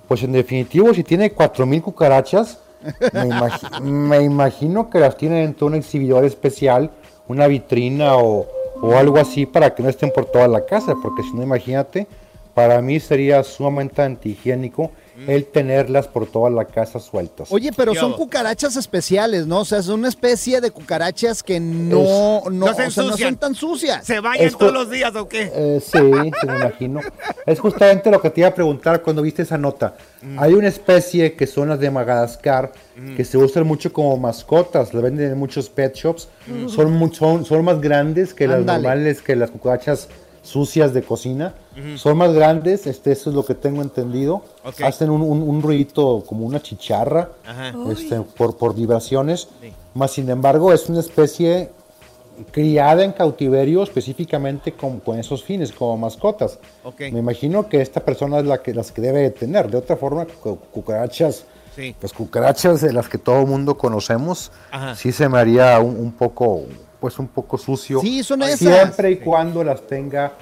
Pues 0.08 0.22
en 0.22 0.32
definitivo, 0.32 0.92
si 0.94 1.04
tiene 1.04 1.34
4.000 1.34 1.82
cucarachas, 1.82 2.58
me, 3.12 3.26
imagi- 3.28 3.80
me 3.82 4.22
imagino 4.22 4.88
que 4.88 4.98
las 4.98 5.16
tiene 5.16 5.40
dentro 5.42 5.66
de 5.66 5.72
un 5.74 5.78
exhibidor 5.78 6.24
especial, 6.24 6.90
una 7.28 7.46
vitrina 7.46 8.16
o, 8.16 8.46
o 8.80 8.96
algo 8.96 9.18
así 9.18 9.44
para 9.46 9.74
que 9.74 9.82
no 9.82 9.88
estén 9.90 10.10
por 10.10 10.24
toda 10.26 10.48
la 10.48 10.64
casa, 10.64 10.94
porque 11.02 11.22
si 11.22 11.34
no, 11.34 11.42
imagínate, 11.42 12.06
para 12.54 12.80
mí 12.80 12.98
sería 12.98 13.42
sumamente 13.44 14.02
antihigiénico 14.02 14.90
el 15.26 15.44
tenerlas 15.46 16.08
por 16.08 16.26
toda 16.26 16.50
la 16.50 16.64
casa 16.64 16.98
sueltas. 17.00 17.48
Oye, 17.52 17.70
pero 17.76 17.94
son 17.94 18.12
cucarachas 18.14 18.76
especiales, 18.76 19.46
¿no? 19.46 19.60
O 19.60 19.64
sea, 19.64 19.78
es 19.78 19.88
una 19.88 20.08
especie 20.08 20.60
de 20.60 20.70
cucarachas 20.70 21.42
que 21.42 21.60
no, 21.60 22.40
Es- 22.44 22.44
no, 22.44 22.50
No 22.50 22.66
se 22.66 22.72
o 22.72 22.74
sea, 22.74 22.84
no 23.02 23.08
ensucian. 23.08 23.28
son 23.30 23.36
tan 23.38 23.54
sucias. 23.54 24.04
¿Se 24.06 24.20
bañan 24.20 24.46
Es 24.46 24.56
todos 24.56 24.72
los 24.72 24.90
días 24.90 25.14
o 25.16 25.28
qué? 25.28 25.50
Eh, 25.54 25.80
sí, 25.82 25.98
sí, 25.98 26.46
me 26.46 26.56
imagino. 26.56 27.00
Es 27.46 27.58
justamente 27.60 28.10
lo 28.10 28.20
que 28.20 28.30
te 28.30 28.40
iba 28.40 28.48
a 28.48 28.54
preguntar 28.54 29.02
cuando 29.02 29.22
viste 29.22 29.42
esa 29.42 29.58
nota. 29.58 29.94
Hay 30.38 30.52
una 30.54 30.68
especie 30.68 31.34
que 31.34 31.46
son 31.46 31.68
las 31.70 31.80
de 31.80 31.90
Madagascar 31.90 32.72
que 33.16 33.24
se 33.24 33.38
usan 33.38 33.66
mucho 33.66 33.92
como 33.92 34.16
mascotas, 34.18 34.92
la 34.92 35.00
venden 35.00 35.32
en 35.32 35.38
muchos 35.38 35.68
pet 35.70 35.94
shops. 35.94 36.28
Son, 36.68 37.12
son, 37.14 37.44
son 37.44 37.64
más 37.64 37.80
grandes 37.80 38.34
que 38.34 38.46
las 38.46 38.64
normales, 38.64 39.22
que 39.22 39.34
las 39.36 39.50
cucarachas 39.50 40.08
sucias 40.42 40.92
de 40.94 41.02
cocina. 41.02 41.54
Son 41.96 42.16
más 42.16 42.32
grandes, 42.32 42.86
este, 42.86 43.12
eso 43.12 43.30
es 43.30 43.36
lo 43.36 43.44
que 43.44 43.54
tengo 43.54 43.82
entendido. 43.82 44.42
Ok. 44.64 44.80
Hacen 44.82 45.10
un, 45.10 45.22
un, 45.22 45.42
un 45.42 45.62
ruidito 45.62 46.22
como 46.26 46.44
una 46.46 46.60
chicharra 46.60 47.30
Ajá. 47.46 47.72
este, 47.90 48.20
por, 48.20 48.56
por 48.56 48.74
vibraciones. 48.74 49.48
Más 49.94 50.10
sin 50.12 50.28
embargo, 50.30 50.72
es 50.72 50.88
una 50.88 51.00
especie 51.00 51.70
criada 52.52 53.04
en 53.04 53.12
cautiverio 53.12 53.82
específicamente 53.82 54.72
con, 54.72 55.00
con 55.00 55.18
esos 55.18 55.44
fines, 55.44 55.72
como 55.72 55.96
mascotas. 55.96 56.58
Ok. 56.84 57.00
Me 57.12 57.18
imagino 57.18 57.68
que 57.68 57.80
esta 57.82 58.00
persona 58.00 58.38
es 58.38 58.46
la 58.46 58.62
que 58.62 58.72
las 58.74 58.92
que 58.92 59.02
debe 59.02 59.20
de 59.20 59.30
tener. 59.30 59.70
De 59.70 59.76
otra 59.78 59.96
forma, 59.96 60.26
cu- 60.26 60.58
cucarachas, 60.70 61.44
Sí. 61.76 61.94
pues 62.00 62.12
cucarachas 62.12 62.80
de 62.80 62.92
las 62.92 63.08
que 63.08 63.16
todo 63.16 63.40
el 63.42 63.46
mundo 63.46 63.76
conocemos, 63.78 64.50
Ajá. 64.72 64.96
sí 64.96 65.12
se 65.12 65.28
me 65.28 65.38
haría 65.38 65.78
un, 65.78 65.96
un 65.96 66.12
poco 66.12 66.62
pues 67.00 67.18
un 67.18 67.28
poco 67.28 67.56
sucio. 67.58 68.00
Sí, 68.00 68.22
son 68.22 68.42
esas. 68.42 68.58
Siempre 68.58 69.10
y 69.12 69.16
cuando 69.18 69.64
las 69.64 69.86
tenga 69.86 70.32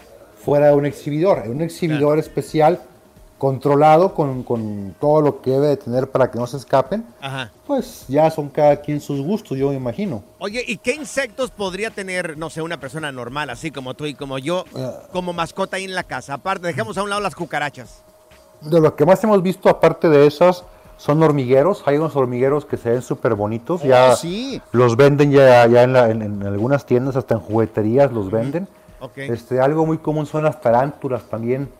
fuera 0.44 0.68
de 0.68 0.74
un 0.74 0.86
exhibidor. 0.86 1.42
En 1.44 1.52
un 1.52 1.62
exhibidor 1.62 2.18
especial, 2.18 2.80
controlado 3.38 4.14
con, 4.14 4.42
con 4.42 4.94
todo 5.00 5.20
lo 5.20 5.40
que 5.40 5.50
debe 5.52 5.68
de 5.68 5.76
tener 5.76 6.10
para 6.10 6.30
que 6.30 6.38
no 6.38 6.46
se 6.48 6.56
escapen, 6.56 7.04
Ajá. 7.20 7.52
pues 7.66 8.04
ya 8.08 8.28
son 8.32 8.48
cada 8.48 8.80
quien 8.80 9.00
sus 9.00 9.20
gustos, 9.20 9.56
yo 9.56 9.68
me 9.70 9.76
imagino. 9.76 10.24
Oye, 10.40 10.64
¿y 10.66 10.78
qué 10.78 10.94
insectos 10.94 11.52
podría 11.52 11.90
tener, 11.90 12.36
no 12.36 12.50
sé, 12.50 12.62
una 12.62 12.80
persona 12.80 13.12
normal, 13.12 13.50
así 13.50 13.70
como 13.70 13.94
tú 13.94 14.06
y 14.06 14.14
como 14.14 14.38
yo, 14.38 14.64
Eh. 14.74 14.90
como 15.12 15.32
mascota 15.32 15.76
ahí 15.76 15.84
en 15.84 15.94
la 15.94 16.02
casa? 16.02 16.34
Aparte, 16.34 16.66
dejemos 16.66 16.98
a 16.98 17.02
un 17.04 17.10
lado 17.10 17.20
las 17.20 17.36
cucarachas. 17.36 18.02
De 18.60 18.80
lo 18.80 18.96
que 18.96 19.06
más 19.06 19.22
hemos 19.22 19.40
visto, 19.40 19.68
aparte 19.68 20.08
de 20.08 20.26
esas, 20.26 20.64
son 20.98 21.22
hormigueros. 21.22 21.82
Hay 21.86 21.96
unos 21.96 22.14
hormigueros 22.16 22.66
que 22.66 22.76
se 22.76 22.90
ven 22.90 23.00
súper 23.02 23.34
bonitos. 23.34 23.82
ya 23.82 24.10
Oh, 24.12 24.16
sí. 24.16 24.60
los 24.72 24.96
venden 24.96 25.30
ya, 25.32 25.66
ya 25.66 25.84
en, 25.84 25.92
la- 25.94 26.10
en- 26.10 26.20
en 26.22 26.42
algunas 26.46 26.84
tiendas, 26.84 27.16
hasta 27.16 27.34
en 27.34 27.40
jugueterías 27.40 28.12
los 28.12 28.30
venden. 28.30 28.68
Ok. 29.00 29.16
Este, 29.18 29.60
algo 29.60 29.86
muy 29.86 29.98
común 29.98 30.26
son 30.26 30.44
las 30.44 30.60
tarántulas 30.60 31.22
también. 31.22 31.70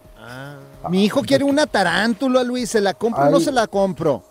Mi 0.88 1.04
hijo 1.04 1.22
quiere 1.22 1.44
una 1.44 1.66
tarántula, 1.66 2.42
Luis. 2.44 2.70
¿Se 2.70 2.80
la 2.80 2.94
compro 2.94 3.24
o 3.24 3.30
no 3.30 3.40
se 3.40 3.50
la 3.52 3.66
compro? 3.66 4.22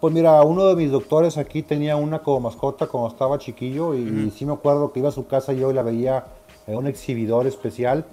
Pues 0.00 0.12
mira, 0.12 0.42
uno 0.42 0.66
de 0.66 0.76
mis 0.76 0.90
doctores 0.90 1.38
aquí 1.38 1.62
tenía 1.62 1.96
una 1.96 2.18
como 2.18 2.40
mascota 2.40 2.86
cuando 2.86 3.08
estaba 3.08 3.38
chiquillo 3.38 3.94
y, 3.94 4.30
sí 4.36 4.44
me 4.44 4.52
acuerdo 4.52 4.92
que 4.92 5.00
iba 5.00 5.08
a 5.08 5.12
su 5.12 5.26
casa 5.26 5.52
yo 5.54 5.70
y 5.70 5.74
la 5.74 5.82
veía 5.82 6.24
en 6.66 6.76
un 6.76 6.86
exhibidor 6.86 7.46
especial 7.46 8.04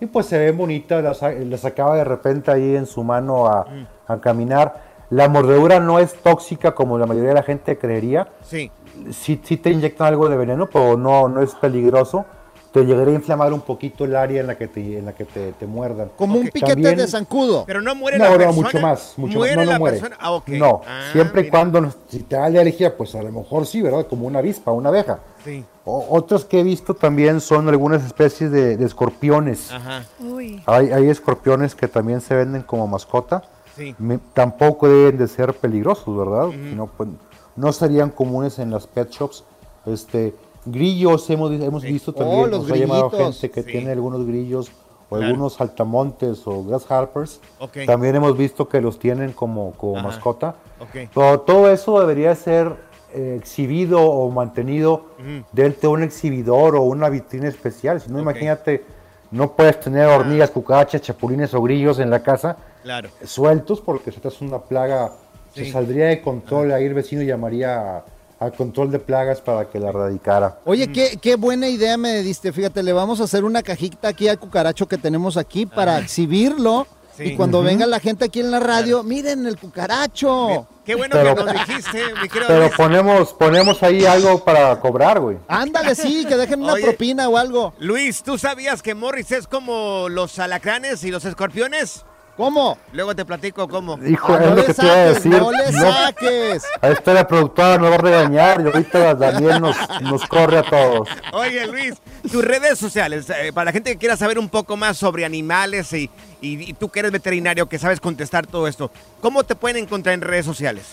y 0.00 0.06
pues 0.06 0.26
se 0.26 0.38
ven 0.38 0.56
bonitas, 0.56 1.02
la 1.22 1.58
sacaba 1.58 1.96
de 1.96 2.04
repente 2.04 2.50
ahí 2.52 2.76
en 2.76 2.86
su 2.86 3.02
mano 3.02 3.46
a, 3.48 3.66
a 4.06 4.20
caminar. 4.20 4.93
La 5.10 5.28
mordedura 5.28 5.80
no 5.80 5.98
es 5.98 6.14
tóxica 6.14 6.74
como 6.74 6.98
la 6.98 7.06
mayoría 7.06 7.30
de 7.30 7.34
la 7.36 7.42
gente 7.42 7.78
creería. 7.78 8.28
Sí. 8.42 8.70
Sí, 9.12 9.40
sí 9.44 9.56
te 9.56 9.70
inyectan 9.70 10.08
algo 10.08 10.28
de 10.28 10.36
veneno, 10.36 10.68
pero 10.72 10.96
no, 10.96 11.28
no 11.28 11.42
es 11.42 11.54
peligroso. 11.54 12.24
Te 12.72 12.84
llegaría 12.84 13.12
a 13.12 13.16
inflamar 13.18 13.52
un 13.52 13.60
poquito 13.60 14.04
el 14.04 14.16
área 14.16 14.40
en 14.40 14.48
la 14.48 14.56
que 14.58 14.66
te, 14.66 14.98
en 14.98 15.04
la 15.06 15.12
que 15.12 15.24
te, 15.24 15.52
te 15.52 15.64
muerdan. 15.66 16.10
Como 16.16 16.38
un 16.38 16.46
piquete 16.48 16.72
También- 16.72 16.96
de 16.96 17.06
zancudo. 17.06 17.62
Pero 17.66 17.80
no 17.80 17.94
muere 17.94 18.18
no, 18.18 18.24
la 18.24 18.30
no, 18.30 18.36
persona. 18.38 18.62
mucho 18.62 18.80
más, 18.80 19.14
mucho 19.16 19.38
¿Muere 19.38 19.54
más. 19.56 19.64
No, 19.64 19.66
no 19.66 19.72
la 19.74 19.78
muere. 19.78 19.98
persona? 20.00 20.16
Ah, 20.20 20.32
ok. 20.32 20.48
No, 20.48 20.80
Ah, 20.84 21.02
siempre 21.12 21.42
y 21.42 21.50
cuando, 21.50 21.80
no- 21.80 21.92
si 22.08 22.20
te 22.24 22.34
da 22.34 22.46
alergia, 22.46 22.96
pues 22.96 23.14
a 23.14 23.22
lo 23.22 23.30
mejor 23.30 23.66
sí, 23.66 23.80
¿verdad? 23.80 24.06
Como 24.08 24.26
una 24.26 24.40
avispa, 24.40 24.72
una 24.72 24.88
abeja. 24.88 25.20
Sí. 25.44 25.64
O- 25.84 26.06
otros 26.10 26.44
que 26.46 26.58
he 26.60 26.62
visto 26.64 26.94
también 26.94 27.40
son 27.40 27.68
algunas 27.68 28.04
especies 28.04 28.50
de, 28.50 28.76
de 28.76 28.84
escorpiones. 28.84 29.70
Ajá. 29.70 30.02
Uy. 30.18 30.60
Hay, 30.66 30.90
hay 30.90 31.08
escorpiones 31.10 31.76
que 31.76 31.86
también 31.86 32.20
se 32.20 32.34
venden 32.34 32.62
como 32.62 32.88
mascota. 32.88 33.42
Sí. 33.76 33.94
Me- 33.98 34.18
tampoco 34.32 34.88
deben 34.88 35.18
de 35.18 35.28
ser 35.28 35.54
peligrosos, 35.54 36.16
¿verdad? 36.16 36.50
Sino, 36.50 36.86
pues, 36.86 37.08
no 37.56 37.72
serían 37.72 38.10
comunes 38.10 38.58
en 38.58 38.70
las 38.70 38.86
pet 38.86 39.10
shops. 39.10 39.44
Este, 39.86 40.34
grillos 40.64 41.28
hemos, 41.30 41.52
hemos 41.52 41.82
visto 41.82 42.10
Oh, 42.12 42.14
también. 42.14 42.50
los 42.50 42.62
nos 42.62 42.70
ha 42.72 42.76
llamado 42.76 43.10
gente 43.10 43.50
que 43.50 43.62
Sí. 43.62 43.72
tiene 43.72 43.92
algunos 43.92 44.24
grillos 44.26 44.70
o 45.10 45.16
Claro. 45.16 45.26
algunos 45.26 45.52
saltamontes 45.54 46.46
o 46.46 46.64
grasshoppers. 46.64 47.40
Ok. 47.58 47.78
También 47.86 48.16
hemos 48.16 48.36
visto 48.36 48.68
que 48.68 48.80
los 48.80 48.98
tienen 48.98 49.32
como, 49.32 49.72
como 49.72 50.02
mascota. 50.02 50.54
Ok. 50.80 51.08
Pero 51.14 51.40
todo 51.40 51.70
eso 51.70 52.00
debería 52.00 52.34
ser 52.34 52.92
eh, 53.16 53.36
exhibido 53.38 54.00
o 54.00 54.28
mantenido 54.30 55.04
Ujú. 55.20 55.44
dentro 55.52 55.90
de 55.90 55.94
un 55.98 56.02
exhibidor 56.02 56.74
o 56.74 56.82
una 56.82 57.08
vitrina 57.08 57.46
especial. 57.46 58.00
Si 58.00 58.10
no, 58.10 58.16
Ok. 58.16 58.22
imagínate, 58.22 58.84
no 59.30 59.52
puedes 59.52 59.78
tener 59.78 60.08
hormigas, 60.08 60.50
cucarachas, 60.50 61.00
chapulines 61.00 61.54
o 61.54 61.62
grillos 61.62 62.00
en 62.00 62.10
la 62.10 62.24
casa 62.24 62.56
Claro. 62.84 63.08
sueltos 63.24 63.80
porque 63.80 64.12
si 64.12 64.20
es 64.22 64.40
una 64.40 64.58
plaga, 64.60 65.10
Sí. 65.54 65.64
se 65.66 65.72
saldría 65.72 66.06
de 66.06 66.20
control. 66.20 66.70
Ahí 66.72 66.84
el 66.84 66.94
vecino 66.94 67.22
llamaría 67.22 67.96
a- 67.98 68.04
al 68.40 68.52
control 68.52 68.90
de 68.90 68.98
plagas 68.98 69.40
para 69.40 69.64
que 69.70 69.78
la 69.80 69.88
erradicara. 69.88 70.58
Oye, 70.64 70.92
qué, 70.92 71.18
qué 71.22 71.36
buena 71.36 71.68
idea 71.68 71.96
me 71.96 72.22
diste. 72.22 72.52
Fíjate, 72.52 72.82
le 72.82 72.92
vamos 72.92 73.20
a 73.20 73.24
hacer 73.24 73.44
una 73.44 73.62
cajita 73.62 74.08
aquí 74.08 74.28
al 74.28 74.38
cucaracho 74.38 74.86
que 74.86 74.98
tenemos 74.98 75.36
aquí 75.36 75.64
para 75.66 75.98
exhibirlo. 75.98 76.86
Sí. 77.16 77.22
Y 77.26 77.36
cuando 77.36 77.62
venga 77.62 77.86
la 77.86 78.00
gente 78.00 78.24
aquí 78.24 78.40
en 78.40 78.50
la 78.50 78.58
radio, 78.58 79.04
miren 79.04 79.46
el 79.46 79.56
cucaracho. 79.56 80.66
Qué 80.84 80.96
bueno 80.96 81.14
Pero- 81.16 81.36
que 81.36 81.44
nos 81.44 81.52
dijiste, 81.54 82.02
mi 82.20 82.28
querido 82.28 82.48
Pero 82.48 82.60
Luis. 82.62 82.72
ponemos, 82.76 83.32
ponemos 83.34 83.82
ahí 83.84 84.04
algo 84.04 84.42
para 84.44 84.78
cobrar, 84.80 85.20
güey. 85.20 85.38
Ándale, 85.48 85.94
sí, 85.94 86.26
que 86.26 86.36
dejen 86.36 86.60
una 86.62 86.72
Oye. 86.74 86.82
propina 86.82 87.28
o 87.28 87.36
algo. 87.36 87.72
Luis, 87.78 88.22
¿tú 88.24 88.36
sabías 88.36 88.82
que 88.82 88.94
Morris 88.96 89.30
es 89.30 89.46
como 89.46 90.08
los 90.10 90.38
alacranes 90.40 91.04
y 91.04 91.10
los 91.12 91.24
escorpiones? 91.24 92.04
¿Cómo? 92.36 92.76
Luego 92.92 93.14
te 93.14 93.24
platico 93.24 93.68
cómo. 93.68 93.96
Hijo, 94.04 94.32
Ah, 94.34 94.38
es 94.42 94.50
no 94.50 94.56
lo 94.56 94.64
que 94.66 94.74
te 94.74 94.82
iba 94.84 94.92
a 94.92 94.96
saques, 94.96 95.14
decir. 95.24 95.40
no 95.40 95.52
le 95.52 95.72
No, 95.72 95.80
saques. 95.92 96.64
Ahí 96.80 96.92
está 96.92 97.14
la 97.14 97.28
productora, 97.28 97.78
nos 97.78 97.90
va 97.92 97.94
a 97.94 97.98
regañar 97.98 98.60
y 98.60 98.64
ahorita 98.66 99.14
Daniel 99.14 99.60
nos, 99.60 99.76
nos 100.02 100.26
corre 100.26 100.58
a 100.58 100.62
todos. 100.64 101.08
Oye, 101.32 101.64
Luis, 101.68 101.94
tus 102.32 102.44
redes 102.44 102.76
sociales, 102.78 103.30
eh, 103.30 103.52
para 103.52 103.66
la 103.66 103.72
gente 103.72 103.92
que 103.92 103.98
quiera 103.98 104.16
saber 104.16 104.38
un 104.40 104.48
poco 104.48 104.76
más 104.76 104.96
sobre 104.96 105.24
animales 105.24 105.92
y, 105.92 106.10
y- 106.40 106.70
y 106.70 106.72
tú 106.74 106.88
que 106.88 107.00
eres 107.00 107.12
veterinario, 107.12 107.68
que 107.68 107.78
sabes 107.78 108.00
contestar 108.00 108.46
todo 108.48 108.66
esto, 108.66 108.90
¿cómo 109.20 109.44
te 109.44 109.54
pueden 109.54 109.76
encontrar 109.84 110.14
en 110.14 110.20
redes 110.20 110.44
sociales? 110.44 110.84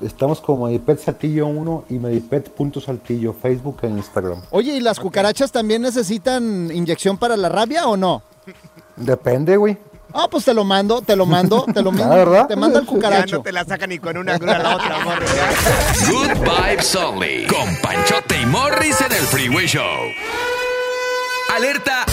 Estamos 0.00 0.40
como 0.40 0.66
Medipet 0.66 1.00
Saltillo 1.00 1.46
1 1.48 1.84
y 1.88 1.94
Medipet.saltillo, 1.98 3.32
Facebook 3.32 3.78
e 3.82 3.88
Instagram. 3.88 4.42
Oye, 4.50 4.74
¿y 4.76 4.80
las 4.80 5.00
cucarachas 5.00 5.50
también 5.50 5.82
necesitan 5.82 6.70
inyección 6.72 7.16
para 7.18 7.36
la 7.36 7.48
rabia 7.48 7.86
o 7.88 7.96
no? 7.96 8.22
Depende, 8.96 9.56
güey. 9.56 9.76
Ah, 10.16 10.28
pues 10.30 10.44
te 10.44 10.54
lo 10.54 10.62
mando, 10.64 11.02
te 11.02 11.16
lo 11.16 11.26
mando, 11.26 11.66
te 11.74 11.82
lo 11.82 11.90
Ah, 11.90 11.92
mando. 11.92 12.14
¿verdad? 12.16 12.46
Te 12.46 12.56
mando 12.56 12.78
el 12.78 12.84
Ya 12.84 12.90
cucaracho. 12.90 13.36
no 13.38 13.42
te 13.42 13.52
la 13.52 13.64
sacan 13.64 13.88
ni 13.90 13.98
con 13.98 14.16
una 14.16 14.38
grúa 14.38 14.54
a 14.56 14.58
la 14.60 14.76
otra, 14.76 14.98
Morris. 15.00 15.30
ya. 15.34 16.10
Good 16.10 16.38
Vibes 16.38 16.94
Only. 16.94 17.46
Con 17.46 17.76
Panchote 17.82 18.40
y 18.40 18.46
Morris 18.46 19.00
en 19.00 19.12
el 19.12 19.22
Freeway 19.26 19.66
Show. 19.66 19.82
Alerta. 21.54 22.04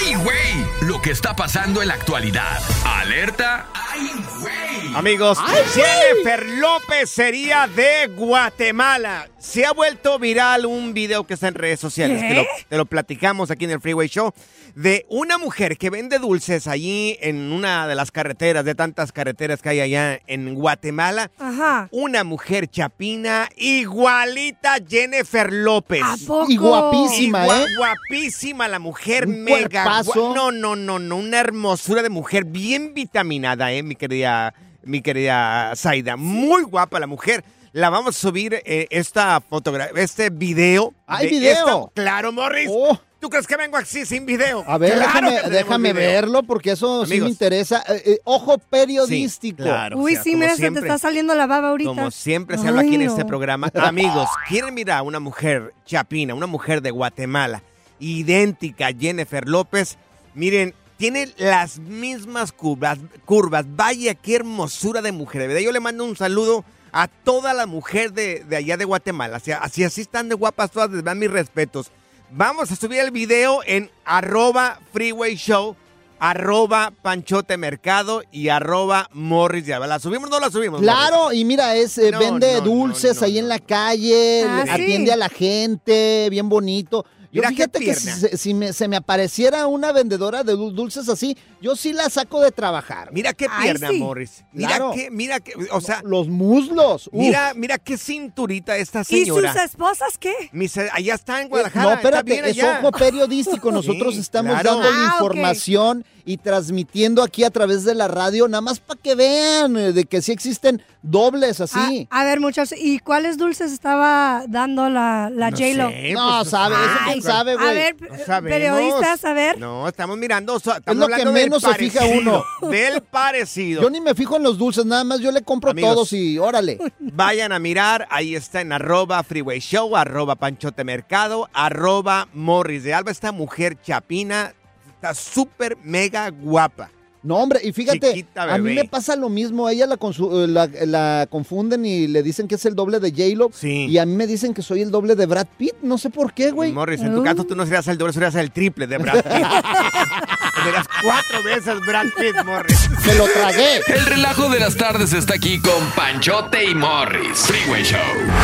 ¡Ay, 0.00 0.14
güey! 0.14 0.66
Lo 0.82 1.00
que 1.00 1.10
está 1.10 1.34
pasando 1.36 1.82
en 1.82 1.88
la 1.88 1.94
actualidad. 1.94 2.58
Alerta. 2.84 3.66
¡Ay, 3.74 4.10
güey! 4.40 4.94
Amigos, 4.94 5.38
Jennifer 5.74 6.44
López 6.46 7.10
sería 7.10 7.68
de 7.68 8.06
Guatemala. 8.16 9.28
Se 9.38 9.66
ha 9.66 9.72
vuelto 9.72 10.18
viral 10.18 10.66
un 10.66 10.94
video 10.94 11.24
que 11.26 11.34
está 11.34 11.48
en 11.48 11.54
redes 11.54 11.78
sociales. 11.78 12.20
¿Qué? 12.22 12.28
Te 12.28 12.34
lo, 12.34 12.42
te 12.70 12.76
lo 12.78 12.86
platicamos 12.86 13.50
aquí 13.50 13.66
en 13.66 13.72
el 13.72 13.80
Freeway 13.80 14.08
Show. 14.08 14.32
De 14.78 15.04
una 15.08 15.38
mujer 15.38 15.76
que 15.76 15.90
vende 15.90 16.20
dulces 16.20 16.68
allí 16.68 17.18
en 17.20 17.50
una 17.50 17.88
de 17.88 17.96
las 17.96 18.12
carreteras, 18.12 18.64
de 18.64 18.76
tantas 18.76 19.10
carreteras 19.10 19.60
que 19.60 19.70
hay 19.70 19.80
allá 19.80 20.20
en 20.28 20.54
Guatemala. 20.54 21.32
Ajá. 21.36 21.88
Una 21.90 22.22
mujer 22.22 22.68
chapina 22.68 23.48
igualita 23.56 24.74
a 24.74 24.78
Jennifer 24.88 25.52
López. 25.52 26.02
¿A 26.04 26.14
poco? 26.24 26.48
Y 26.48 26.56
guapísima, 26.56 27.44
Gua- 27.44 27.60
¿eh? 27.64 27.66
Guapísima 27.76 28.68
la 28.68 28.78
mujer, 28.78 29.26
Un 29.26 29.42
mega. 29.42 29.82
cuerpazo. 29.82 30.32
No, 30.32 30.52
no, 30.52 30.76
no, 30.76 31.00
no. 31.00 31.16
Una 31.16 31.40
hermosura 31.40 32.02
de 32.02 32.10
mujer, 32.10 32.44
bien 32.44 32.94
vitaminada, 32.94 33.72
¿eh? 33.72 33.82
Mi 33.82 33.96
querida, 33.96 34.54
mi 34.84 35.02
querida 35.02 35.72
Zaida. 35.74 36.16
Muy 36.16 36.62
guapa 36.62 37.00
la 37.00 37.08
mujer. 37.08 37.44
La 37.72 37.90
vamos 37.90 38.16
a 38.16 38.20
subir 38.20 38.54
eh, 38.64 38.86
esta 38.90 39.40
fotografía, 39.40 40.00
este 40.02 40.30
video. 40.30 40.94
¡Hay 41.06 41.26
de 41.26 41.30
video! 41.32 41.52
esta- 41.52 41.92
claro, 41.94 42.32
Morris. 42.32 42.68
Oh. 42.72 42.98
¿Tú 43.20 43.28
crees 43.28 43.48
que 43.48 43.56
vengo 43.56 43.76
así 43.76 44.06
sin 44.06 44.24
video? 44.26 44.64
A 44.66 44.78
ver, 44.78 44.94
Claro 44.94 45.48
déjame, 45.50 45.92
verlo 45.92 46.44
porque 46.44 46.72
eso 46.72 47.04
sí 47.04 47.20
me 47.20 47.28
interesa. 47.28 47.82
Eh, 47.88 48.02
eh, 48.04 48.18
ojo 48.22 48.58
periodístico. 48.58 49.64
Sí, 49.64 49.68
claro. 49.68 49.98
Uy, 49.98 50.12
o 50.12 50.14
sea, 50.14 50.22
sí, 50.22 50.36
mira, 50.36 50.50
se 50.50 50.56
te 50.56 50.60
siempre. 50.60 50.82
está 50.82 50.98
saliendo 50.98 51.34
la 51.34 51.46
baba 51.46 51.70
ahorita. 51.70 51.88
Como 51.88 52.10
siempre 52.12 52.56
se 52.58 52.68
habla 52.68 52.82
aquí 52.82 52.94
en 52.94 53.02
este 53.02 53.24
programa. 53.24 53.70
Amigos, 53.74 54.28
¿quieren 54.48 54.72
mirar 54.72 54.98
a 54.98 55.02
una 55.02 55.18
mujer 55.18 55.74
chapina, 55.84 56.34
una 56.34 56.46
mujer 56.46 56.80
de 56.80 56.92
Guatemala, 56.92 57.62
idéntica 57.98 58.88
a 58.88 58.92
Jennifer 58.92 59.48
López? 59.48 59.98
Miren, 60.34 60.72
tiene 60.96 61.28
las 61.38 61.80
mismas 61.80 62.52
curvas, 62.52 62.98
curvas. 63.24 63.66
Vaya, 63.68 64.14
qué 64.14 64.36
hermosura 64.36 65.02
de 65.02 65.10
mujer. 65.10 65.42
de 65.42 65.48
verdad. 65.48 65.62
Yo 65.62 65.72
le 65.72 65.80
mando 65.80 66.04
un 66.04 66.16
saludo 66.16 66.64
a 66.92 67.08
toda 67.08 67.52
la 67.52 67.66
mujer 67.66 68.12
de, 68.12 68.44
de 68.44 68.56
allá 68.56 68.76
de 68.76 68.84
Guatemala. 68.84 69.38
Así, 69.38 69.50
así, 69.50 69.82
así 69.82 70.02
están 70.02 70.28
de 70.28 70.36
guapas 70.36 70.70
todas, 70.70 70.90
les 70.90 71.02
dan 71.02 71.18
mis 71.18 71.30
respetos. 71.30 71.90
Vamos 72.30 72.70
a 72.70 72.76
subir 72.76 73.00
el 73.00 73.10
video 73.10 73.60
en 73.66 73.90
arroba 74.04 74.80
freeway 74.92 75.34
show, 75.36 75.74
arroba 76.18 76.92
panchote 77.00 77.56
mercado 77.56 78.22
y 78.30 78.50
arroba 78.50 79.08
morris. 79.12 79.66
¿La 79.66 79.98
subimos 79.98 80.28
o 80.28 80.32
no 80.32 80.40
la 80.40 80.50
subimos? 80.50 80.80
Morris? 80.82 80.94
Claro, 80.94 81.32
y 81.32 81.44
mira, 81.46 81.74
es, 81.74 81.96
eh, 81.96 82.10
No, 82.10 82.18
vende 82.18 82.54
no, 82.56 82.60
dulces 82.62 83.20
no, 83.20 83.26
ahí 83.26 83.38
en 83.38 83.48
la 83.48 83.58
calle, 83.58 84.44
Ah, 84.46 84.62
sí. 84.64 84.70
atiende 84.70 85.12
a 85.12 85.16
la 85.16 85.30
gente, 85.30 86.28
bien 86.30 86.48
bonito. 86.50 87.06
Yo 87.30 87.40
Mira 87.42 87.50
fíjate 87.50 87.80
que 87.80 87.94
si, 87.94 88.36
si 88.38 88.54
me, 88.54 88.72
se 88.72 88.88
me 88.88 88.96
apareciera 88.96 89.66
una 89.66 89.92
vendedora 89.92 90.44
de 90.44 90.54
dul- 90.54 90.72
dulces 90.72 91.10
así, 91.10 91.36
yo 91.60 91.76
sí 91.76 91.92
la 91.92 92.08
saco 92.08 92.40
de 92.40 92.50
trabajar. 92.52 93.12
Mira 93.12 93.34
qué 93.34 93.46
Ay, 93.50 93.64
pierna, 93.64 93.90
sí. 93.90 93.98
Morris. 93.98 94.44
Mira 94.52 94.68
Claro. 94.70 94.92
qué, 94.94 95.10
mira 95.10 95.38
qué, 95.40 95.52
o 95.70 95.80
sea, 95.82 96.00
Los 96.04 96.28
muslos. 96.28 97.08
uf. 97.08 97.12
mira, 97.12 97.52
mira 97.54 97.76
qué 97.76 97.98
cinturita 97.98 98.78
esta 98.78 99.00
¿Y 99.02 99.04
sus 99.26 99.40
señora. 99.40 99.62
esposas 99.62 100.16
qué? 100.18 100.32
Mis- 100.52 100.78
allá 100.78 101.14
está 101.14 101.40
en 101.40 101.46
Eh, 101.46 101.50
Guadalajara. 101.50 101.84
No, 101.84 101.92
está 101.92 102.22
bien 102.22 102.38
espérate, 102.38 102.50
es 102.50 102.64
allá. 102.64 102.78
ojo 102.80 102.92
periodístico. 102.92 103.72
Nosotros 103.72 104.14
Sí, 104.14 104.20
estamos 104.20 104.52
claro. 104.60 104.76
dando 104.80 104.88
Ah, 104.88 105.10
información 105.12 106.04
y 106.28 106.36
transmitiendo 106.36 107.22
aquí 107.22 107.42
a 107.42 107.50
través 107.50 107.84
de 107.84 107.94
la 107.94 108.06
radio, 108.06 108.46
nada 108.48 108.60
más 108.60 108.80
para 108.80 109.00
que 109.00 109.14
vean 109.14 109.76
eh, 109.78 109.92
de 109.92 110.04
que 110.04 110.20
sí 110.20 110.30
existen 110.32 110.82
dobles 111.00 111.60
así. 111.62 112.06
A, 112.10 112.20
a 112.20 112.24
ver, 112.24 112.38
muchachos, 112.38 112.78
¿y 112.78 112.98
cuáles 112.98 113.38
dulces 113.38 113.72
estaba 113.72 114.44
dando 114.46 114.90
la, 114.90 115.30
la 115.32 115.50
No 115.50 115.56
J-Lo? 115.56 115.88
sé, 115.88 116.12
No, 116.12 116.38
pues, 116.40 116.50
sabe, 116.50 116.74
eso 116.74 116.84
ay, 117.00 117.12
quién 117.12 117.22
sabe, 117.22 117.52
A 117.52 117.56
güey. 117.56 117.74
ver, 117.74 117.96
No 118.28 118.42
periodistas, 118.42 119.24
a 119.24 119.32
ver. 119.32 119.58
No, 119.58 119.88
estamos 119.88 120.18
mirando. 120.18 120.60
so- 120.60 120.76
Estamos 120.76 121.08
lo 121.08 121.16
que 121.16 121.24
del 121.24 121.32
menos 121.32 121.62
se 121.62 121.74
fija 121.74 122.04
uno. 122.04 122.44
Del 122.70 123.00
parecido. 123.02 123.80
Yo 123.82 123.88
ni 123.90 124.00
me 124.00 124.14
fijo 124.14 124.36
en 124.36 124.42
los 124.42 124.58
dulces, 124.58 124.84
nada 124.84 125.04
más 125.04 125.20
yo 125.20 125.32
le 125.32 125.40
compro 125.42 125.70
Amigos. 125.70 125.94
todos 125.94 126.12
y 126.12 126.38
órale. 126.38 126.78
Vayan 127.00 127.52
a 127.52 127.58
mirar, 127.58 128.06
ahí 128.10 128.34
está 128.34 128.60
en 128.60 128.72
arroba 128.72 129.22
Freeway 129.22 129.60
Show, 129.60 129.96
arroba 129.96 130.34
Panchote 130.36 130.84
Mercado, 130.84 131.48
arroba 131.54 132.28
Morris 132.34 132.84
de 132.84 132.92
Alba. 132.92 133.10
Esta 133.10 133.32
mujer 133.32 133.78
chapina 133.82 134.52
está 134.98 135.14
súper 135.14 135.76
mega 135.84 136.28
guapa. 136.30 136.90
No, 137.20 137.36
hombre, 137.36 137.60
y 137.64 137.72
fíjate, 137.72 138.26
a 138.36 138.58
mí 138.58 138.74
me 138.74 138.84
pasa 138.84 139.16
lo 139.16 139.28
mismo. 139.28 139.66
A 139.66 139.72
ella 139.72 139.86
la, 139.86 139.98
consu- 139.98 140.46
la, 140.46 140.68
la 140.86 141.26
confunden 141.28 141.84
y 141.84 142.06
le 142.06 142.22
dicen 142.22 142.46
que 142.46 142.54
es 142.54 142.64
el 142.64 142.76
doble 142.76 143.00
de 143.00 143.10
J-Lo. 143.10 143.50
Sí. 143.52 143.86
Y 143.86 143.98
a 143.98 144.06
mí 144.06 144.14
me 144.14 144.26
dicen 144.28 144.54
que 144.54 144.62
soy 144.62 144.82
el 144.82 144.90
doble 144.92 145.16
de 145.16 145.26
Brad 145.26 145.48
Pitt. 145.58 145.74
No 145.82 145.98
sé 145.98 146.10
por 146.10 146.32
qué, 146.32 146.52
güey. 146.52 146.72
Morris, 146.72 147.00
en 147.02 147.14
tu 147.14 147.22
caso 147.24 147.44
tú 147.44 147.56
no 147.56 147.64
serías 147.64 147.88
el 147.88 147.98
doble, 147.98 148.12
serías 148.12 148.36
el 148.36 148.52
triple 148.52 148.86
de 148.86 148.98
Brad 148.98 149.16
Pitt. 149.16 149.24
serías 150.64 150.86
cuatro 151.02 151.42
veces 151.44 151.74
Brad 151.86 152.06
Pitt, 152.16 152.44
Morris. 152.44 152.87
Me 153.08 153.14
lo 153.14 153.24
tragué. 153.24 153.80
El 153.86 154.04
relajo 154.04 154.50
de 154.50 154.60
las 154.60 154.76
tardes 154.76 155.14
está 155.14 155.32
aquí 155.32 155.58
con 155.60 155.82
Panchote 155.96 156.62
y 156.62 156.74
Morris. 156.74 157.38
Freeway 157.38 157.82
Show. 157.82 157.98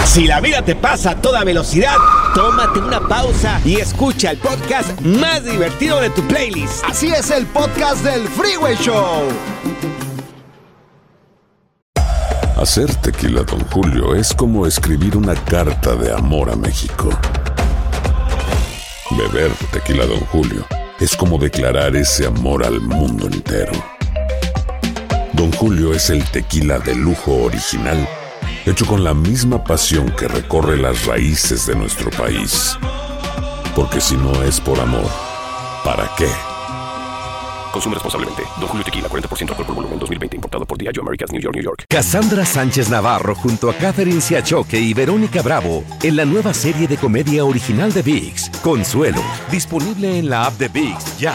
Si 0.07 0.27
la 0.27 0.41
vida 0.41 0.63
te 0.63 0.75
pasa 0.75 1.11
a 1.11 1.21
toda 1.21 1.45
velocidad, 1.45 1.97
tómate 2.35 2.79
una 2.79 3.07
pausa 3.07 3.61
y 3.63 3.77
escucha 3.77 4.31
el 4.31 4.39
podcast 4.39 4.99
más 5.03 5.45
divertido 5.45 6.01
de 6.01 6.09
tu 6.09 6.27
playlist. 6.29 6.83
Así 6.83 7.09
es 7.09 7.31
el 7.31 7.45
podcast 7.45 8.03
del 8.05 8.27
Freeway 8.27 8.75
Show. 8.77 9.29
Hacer 12.57 12.95
tequila, 13.03 13.43
Don 13.43 13.61
Julio, 13.67 14.15
es 14.15 14.33
como 14.33 14.67
escribir 14.67 15.19
una 15.19 15.35
carta 15.35 15.95
de 15.95 16.11
amor 16.11 16.49
a 16.51 16.57
México. 16.57 17.11
Beber 19.11 19.51
tequila, 19.73 20.07
Don 20.07 20.21
Julio, 20.21 20.65
es 21.01 21.15
como 21.15 21.37
declarar 21.37 21.95
ese 21.97 22.27
amor 22.27 22.65
al 22.65 22.81
mundo 22.81 23.27
entero. 23.27 23.94
Don 25.35 25.51
Julio 25.53 25.93
es 25.93 26.11
el 26.11 26.25
tequila 26.31 26.79
de 26.79 26.95
lujo 26.95 27.33
original, 27.43 28.09
hecho 28.67 28.87
con 28.87 29.03
la 29.03 29.15
misma 29.15 29.65
pasión 29.65 30.09
que 30.17 30.29
recorre 30.29 30.77
las 30.77 31.07
raíces 31.07 31.67
de 31.67 31.75
nuestro 31.75 32.11
país. 32.11 32.79
Porque 33.75 34.01
si 34.01 34.17
no 34.17 34.45
es 34.45 34.61
por 34.61 34.79
amor, 34.79 35.11
¿para 35.85 36.09
qué? 36.17 36.29
Consume 37.73 37.95
responsablemente. 37.95 38.45
Don 38.61 38.69
Julio 38.69 38.85
Tequila, 38.85 39.09
40% 39.09 39.51
alcohol 39.51 39.67
por 39.67 39.75
volumen, 39.75 39.99
2020. 39.99 40.37
Importado 40.37 40.65
por 40.65 40.79
Diageo 40.79 41.03
Americas, 41.03 41.33
New 41.33 41.41
York, 41.41 41.57
New 41.57 41.65
York. 41.65 41.85
Cassandra 41.89 42.47
Sánchez 42.47 42.89
Navarro 42.89 43.35
junto 43.35 43.69
a 43.69 43.75
Catherine 43.75 44.21
Siachoque 44.21 44.79
y 44.79 44.95
Verónica 44.95 45.43
Bravo 45.43 45.83
en 46.05 46.15
la 46.15 46.25
nueva 46.25 46.55
serie 46.55 46.87
de 46.87 46.97
comedia 46.97 47.45
original 47.45 47.93
de 47.93 48.03
VIX, 48.03 48.51
Consuelo, 48.63 49.23
disponible 49.51 50.17
en 50.17 50.31
la 50.31 50.47
app 50.47 50.57
de 50.59 50.69
VIX 50.69 51.19
ya. 51.19 51.35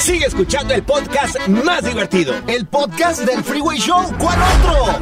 Sigue 0.00 0.26
escuchando 0.26 0.72
el 0.74 0.82
podcast 0.84 1.36
más 1.48 1.84
divertido. 1.84 2.34
El 2.46 2.66
podcast 2.66 3.22
del 3.22 3.42
Freeway 3.42 3.78
Show. 3.78 4.04
¿Cuál 4.18 4.38
otro? 4.40 5.00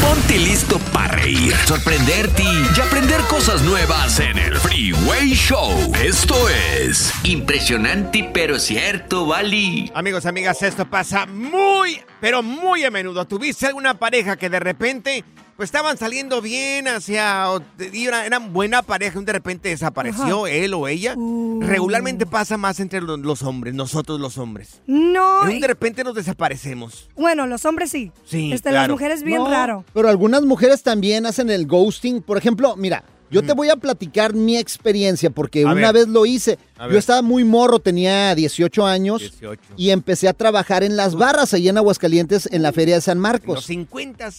Ponte 0.00 0.38
listo 0.38 0.78
para 0.92 1.14
reír, 1.16 1.54
sorprenderte 1.66 2.42
y 2.42 2.80
aprender 2.80 3.20
cosas 3.22 3.62
nuevas 3.62 4.18
en 4.18 4.38
el 4.38 4.56
Freeway 4.56 5.30
Show. 5.34 5.92
Esto 6.02 6.34
es 6.48 7.12
impresionante 7.24 8.28
pero 8.32 8.58
cierto, 8.58 9.26
Bali. 9.26 9.90
Amigos, 9.94 10.26
amigas, 10.26 10.62
esto 10.62 10.88
pasa 10.88 11.26
muy, 11.26 12.00
pero 12.20 12.42
muy 12.42 12.84
a 12.84 12.90
menudo. 12.90 13.24
¿Tuviste 13.26 13.66
alguna 13.66 13.98
pareja 13.98 14.36
que 14.36 14.48
de 14.50 14.58
repente, 14.58 15.24
pues 15.56 15.68
estaban 15.68 15.96
saliendo 15.96 16.42
bien 16.42 16.86
hacia, 16.88 17.50
o- 17.50 17.62
y 17.92 18.06
era- 18.06 18.26
eran 18.26 18.52
buena 18.52 18.82
pareja 18.82 19.18
y 19.20 19.24
de 19.24 19.32
repente 19.32 19.68
desapareció 19.70 20.44
Ajá. 20.46 20.50
él 20.54 20.74
o 20.74 20.86
ella? 20.88 21.14
Regularmente 21.60 22.26
pasa 22.26 22.56
más 22.56 22.78
entre 22.80 23.00
los, 23.00 23.18
los 23.20 23.42
hombres, 23.42 23.74
nosotros 23.74 24.20
los 24.20 24.36
hombres. 24.38 24.80
No. 24.86 25.42
Un 25.42 25.60
de 25.60 25.66
repente 25.66 26.04
nos 26.04 26.14
desaparecemos. 26.14 27.08
Bueno, 27.16 27.46
los 27.46 27.64
hombres 27.64 27.90
sí. 27.90 28.12
Sí, 28.24 28.52
Este, 28.52 28.70
Las 28.70 28.82
claro. 28.82 28.94
mujeres 28.94 29.22
bien 29.22 29.38
No, 29.38 29.50
raro. 29.50 29.84
Pero 29.94 30.08
algunas 30.08 30.42
mujeres 30.42 30.82
también 30.82 31.24
hacen 31.26 31.48
el 31.50 31.66
ghosting. 31.66 32.20
Por 32.22 32.36
ejemplo, 32.38 32.76
mira, 32.76 33.02
yo 33.30 33.42
te 33.42 33.52
voy 33.52 33.68
a 33.70 33.76
platicar 33.76 34.34
mi 34.34 34.56
experiencia 34.56 35.30
porque 35.30 35.62
A 35.64 35.72
una 35.72 35.92
ver. 35.92 36.06
vez 36.06 36.08
lo 36.08 36.26
hice. 36.26 36.58
Yo 36.90 36.98
estaba 36.98 37.22
muy 37.22 37.42
morro, 37.44 37.78
tenía 37.78 38.34
18 38.34 38.86
años 38.86 39.20
18. 39.20 39.60
y 39.76 39.90
empecé 39.90 40.28
a 40.28 40.32
trabajar 40.34 40.82
en 40.84 40.96
las 40.96 41.14
barras 41.14 41.54
allí 41.54 41.68
en 41.68 41.78
Aguascalientes 41.78 42.48
en 42.52 42.62
la 42.62 42.72
Feria 42.72 42.96
de 42.96 43.00
San 43.00 43.16
Los 43.18 43.22
Marcos. 43.22 43.64
50. 43.64 44.30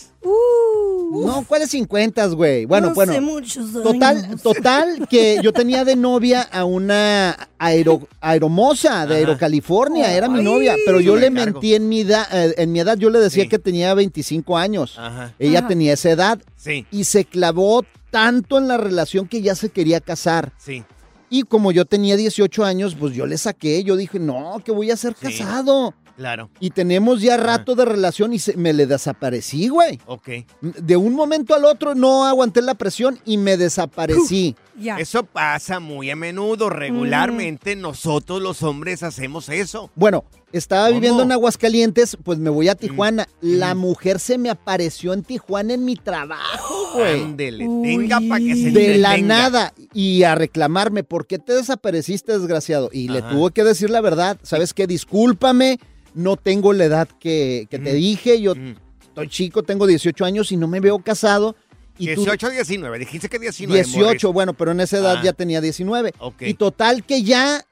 No, 1.11 1.45
¿cuáles 1.47 1.69
50, 1.71 2.27
güey? 2.27 2.65
Bueno, 2.65 2.89
No 2.89 2.93
bueno. 2.93 3.13
sé 3.13 3.21
muchos 3.21 3.71
Total, 3.73 4.17
años. 4.17 4.41
total, 4.43 5.07
que 5.09 5.39
yo 5.41 5.53
tenía 5.53 5.85
de 5.85 5.95
novia 5.95 6.41
a 6.41 6.65
una 6.65 7.49
aero, 7.57 8.07
aeromosa 8.21 9.05
de 9.05 9.13
Ajá. 9.15 9.15
Aerocalifornia, 9.15 10.13
era 10.13 10.27
mi 10.27 10.39
Ay. 10.39 10.45
novia, 10.45 10.75
pero 10.85 10.99
yo 10.99 11.15
le 11.15 11.29
mentí 11.31 11.73
en 11.75 11.87
mi 11.89 12.01
edad, 12.01 12.27
eh, 12.31 12.53
en 12.57 12.71
mi 12.71 12.79
edad 12.81 12.97
yo 12.97 13.09
le 13.09 13.19
decía 13.19 13.43
Sí. 13.43 13.49
que 13.49 13.57
tenía 13.59 13.93
25 13.93 14.57
años. 14.57 14.95
Ajá. 14.99 15.33
Ella 15.39 15.59
Ajá. 15.59 15.67
tenía 15.69 15.93
esa 15.93 16.09
edad 16.11 16.39
Sí, 16.57 16.85
y 16.91 17.05
se 17.05 17.23
clavó 17.25 17.85
tanto 18.11 18.57
en 18.57 18.67
la 18.67 18.77
relación 18.77 19.27
que 19.27 19.41
ya 19.41 19.55
se 19.55 19.69
quería 19.69 19.99
casar. 19.99 20.53
sí. 20.57 20.83
Y 21.29 21.43
como 21.43 21.73
yo 21.73 21.83
tenía 21.83 22.15
18 22.15 22.63
años, 22.63 22.95
pues 22.97 23.13
yo 23.13 23.25
le 23.25 23.37
saqué, 23.37 23.83
yo 23.83 23.97
dije, 23.97 24.17
no, 24.17 24.61
que 24.63 24.71
voy 24.71 24.91
a 24.91 24.95
ser 24.95 25.13
Sí. 25.19 25.25
casado. 25.39 25.93
Claro. 26.15 26.49
Y 26.61 26.69
tenemos 26.69 27.21
ya 27.21 27.35
rato 27.35 27.75
de 27.75 27.83
relación 27.83 28.31
y 28.33 28.39
se- 28.39 28.55
me 28.55 28.71
le 28.71 28.87
desaparecí, 28.87 29.67
güey. 29.67 29.99
Ok. 30.05 30.29
De 30.61 30.95
un 30.95 31.13
momento 31.15 31.53
al 31.53 31.65
otro 31.65 31.95
no 31.95 32.25
aguanté 32.25 32.61
la 32.61 32.75
presión 32.75 33.19
y 33.25 33.37
me 33.37 33.57
desaparecí. 33.57 34.55
Ya. 34.79 34.97
Eso 34.99 35.23
pasa 35.25 35.81
muy 35.81 36.09
a 36.09 36.15
menudo. 36.15 36.69
Regularmente 36.69 37.75
nosotros 37.75 38.41
los 38.41 38.63
hombres 38.63 39.03
hacemos 39.03 39.49
eso. 39.49 39.91
Bueno, 39.95 40.23
estaba 40.51 40.87
¿Cómo? 40.87 40.95
viviendo 40.99 41.23
en 41.23 41.31
Aguascalientes, 41.31 42.17
pues 42.23 42.39
me 42.39 42.49
voy 42.49 42.69
a 42.69 42.75
Tijuana. 42.75 43.27
La 43.41 43.75
Mm. 43.75 43.79
mujer 43.79 44.19
se 44.19 44.37
me 44.37 44.49
apareció 44.49 45.13
en 45.13 45.23
Tijuana 45.23 45.73
en 45.73 45.83
mi 45.85 45.95
trabajo, 45.95 46.91
güey. 46.95 47.21
Ándele, 47.23 47.65
tenga 47.83 48.19
para 48.27 48.39
que 48.39 48.55
se 48.55 48.71
De 48.71 48.97
la 48.97 49.17
nada. 49.17 49.73
Y 49.93 50.23
a 50.23 50.35
reclamarme, 50.35 51.03
¿por 51.03 51.27
qué 51.27 51.37
te 51.39 51.53
desapareciste, 51.53 52.37
desgraciado? 52.37 52.89
Y 52.93 53.09
le 53.09 53.21
tuve 53.21 53.51
que 53.51 53.63
decir 53.63 53.89
la 53.89 54.01
verdad. 54.01 54.37
¿Sabes 54.43 54.73
qué? 54.73 54.87
Discúlpame, 54.87 55.79
no 56.13 56.37
tengo 56.37 56.73
la 56.73 56.85
edad 56.85 57.07
que, 57.19 57.67
que 57.69 57.79
te 57.79 57.91
Mm. 57.93 57.95
dije. 57.95 58.41
Yo 58.41 58.55
Mm. 58.55 58.75
estoy 59.01 59.27
chico, 59.29 59.63
tengo 59.63 59.85
18 59.87 60.25
años 60.25 60.51
y 60.51 60.57
no 60.57 60.67
me 60.67 60.79
veo 60.79 60.99
casado. 60.99 61.55
Y 61.99 62.05
tú- 62.13 62.21
18 62.21 62.49
19. 62.49 62.99
Dijiste 62.99 63.27
que 63.27 63.39
19. 63.39 63.83
18, 63.83 64.31
bueno, 64.31 64.53
pero 64.53 64.71
en 64.71 64.79
esa 64.81 64.97
edad 64.99 65.17
Ah. 65.17 65.21
ya 65.23 65.33
tenía 65.33 65.61
19. 65.61 66.13
Ok. 66.19 66.43
Y 66.43 66.53
total 66.53 67.03
que 67.03 67.23
ya 67.23 67.65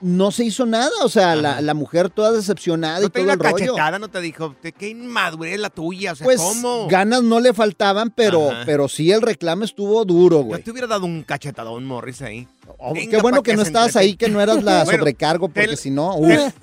no 0.00 0.30
se 0.30 0.44
hizo 0.44 0.64
nada, 0.66 0.90
o 1.02 1.08
sea, 1.08 1.36
la, 1.36 1.60
la 1.60 1.74
mujer 1.74 2.08
toda 2.10 2.32
decepcionada 2.32 3.00
No 3.00 3.06
y 3.06 3.10
te 3.10 3.20
todo 3.20 3.32
el 3.32 3.38
rollo. 3.38 3.54
cachetada, 3.56 3.98
no 3.98 4.08
te 4.08 4.20
dijo, 4.20 4.54
"Te- 4.60 4.72
qué 4.72 4.88
inmadurez 4.88 5.58
la 5.60 5.70
tuya, 5.70 6.12
o 6.12 6.16
sea, 6.16 6.24
Pues 6.24 6.40
¿cómo? 6.40 6.88
ganas 6.88 7.22
no 7.22 7.38
le 7.40 7.52
faltaban, 7.52 8.10
pero, 8.10 8.50
Ajá. 8.50 8.62
pero 8.64 8.88
sí 8.88 9.10
el 9.12 9.20
reclamo 9.22 9.64
estuvo 9.64 10.04
duro, 10.04 10.38
Yo 10.38 10.44
güey. 10.44 10.62
te 10.62 10.70
hubiera 10.70 10.86
dado 10.86 11.04
un 11.06 11.22
cachetadón, 11.22 11.84
Morris, 11.84 12.22
ahí. 12.22 12.48
Oh, 12.78 12.94
Venga, 12.94 13.10
qué 13.16 13.22
bueno 13.22 13.42
que 13.42 13.50
que 13.50 13.56
no 13.56 13.62
estabas 13.62 13.96
ahí, 13.96 14.16
que 14.16 14.28
no 14.28 14.40
eras 14.40 14.62
la 14.62 14.84
Bueno, 14.84 14.98
sobrecargo, 15.00 15.48
porque 15.48 15.76
si 15.76 15.90
no, 15.90 16.16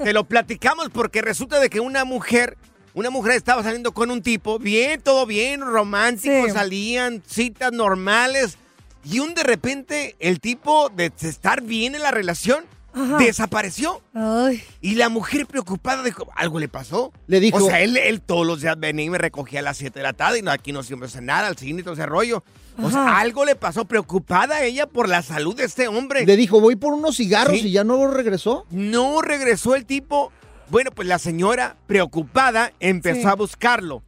Te, 0.04 0.14
lo 0.14 0.24
platicamos 0.24 0.90
porque 0.92 1.22
resulta 1.22 1.60
de 1.60 1.70
que 1.70 1.80
una 1.80 2.06
mujer, 2.06 2.58
una 2.96 3.10
mujer 3.12 3.34
estaba 3.34 3.62
saliendo 3.62 3.92
con 3.94 4.10
un 4.10 4.22
tipo, 4.24 4.58
bien, 4.58 5.00
todo 5.02 5.26
bien, 5.26 5.62
romántico, 5.62 6.46
Sí. 6.48 6.52
salían 6.54 7.22
citas 7.28 7.72
normales, 7.72 8.58
y 9.04 9.20
un 9.20 9.36
de 9.36 9.44
repente 9.44 10.16
el 10.20 10.40
tipo 10.40 10.90
de 10.90 11.12
estar 11.22 11.62
bien 11.62 11.94
en 11.96 12.02
la 12.02 12.12
relación 12.12 12.66
Ajá. 12.98 13.18
desapareció. 13.18 14.02
Ay. 14.14 14.64
Y 14.82 14.96
la 14.96 15.10
mujer 15.10 15.46
preocupada 15.46 16.04
dijo, 16.04 16.28
¿algo 16.36 16.60
le 16.60 16.68
pasó? 16.68 17.12
Le 17.28 17.40
dijo- 17.40 17.58
O 17.58 17.68
sea, 17.68 17.82
él, 17.82 17.98
él 17.98 18.22
todos 18.22 18.46
los 18.46 18.62
días 18.62 18.80
venía 18.80 19.06
y 19.06 19.10
me 19.10 19.18
recogía 19.18 19.60
a 19.60 19.64
las 19.64 19.78
7 19.78 20.00
de 20.00 20.04
la 20.04 20.14
tarde 20.14 20.40
y 20.40 20.42
no, 20.42 20.52
aquí 20.52 20.72
no 20.72 20.84
siempre 20.84 21.08
cenar, 21.10 21.46
al 21.46 21.58
cine 21.58 21.82
y 21.82 21.84
todo 21.84 21.94
ese 21.94 22.06
rollo. 22.06 22.44
O 22.82 22.92
sea, 22.92 23.18
algo 23.20 23.44
le 23.44 23.56
pasó, 23.56 23.86
preocupada 23.86 24.62
ella 24.64 24.86
por 24.86 25.10
la 25.10 25.24
salud 25.24 25.56
de 25.56 25.64
este 25.66 25.88
hombre. 25.88 26.26
Le 26.28 26.36
dijo, 26.38 26.60
voy 26.62 26.76
por 26.76 26.94
unos 26.94 27.18
cigarros 27.18 27.60
Sí. 27.60 27.68
y 27.68 27.72
ya 27.72 27.84
no 27.84 28.06
regresó. 28.12 28.66
No 28.70 29.22
regresó 29.22 29.74
el 29.76 29.86
tipo. 29.86 30.32
Bueno, 30.70 30.92
pues 30.92 31.08
la 31.08 31.18
señora, 31.18 31.76
preocupada, 31.88 32.72
empezó 32.80 33.22
Sí. 33.22 33.28
a 33.28 33.34
buscarlo. 33.36 34.04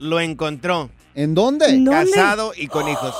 lo 0.00 0.20
encontró. 0.20 0.90
¿En 1.18 1.34
dónde? 1.34 1.82
Casado 1.84 2.52
y 2.56 2.68
con 2.68 2.88
hijos. 2.88 3.12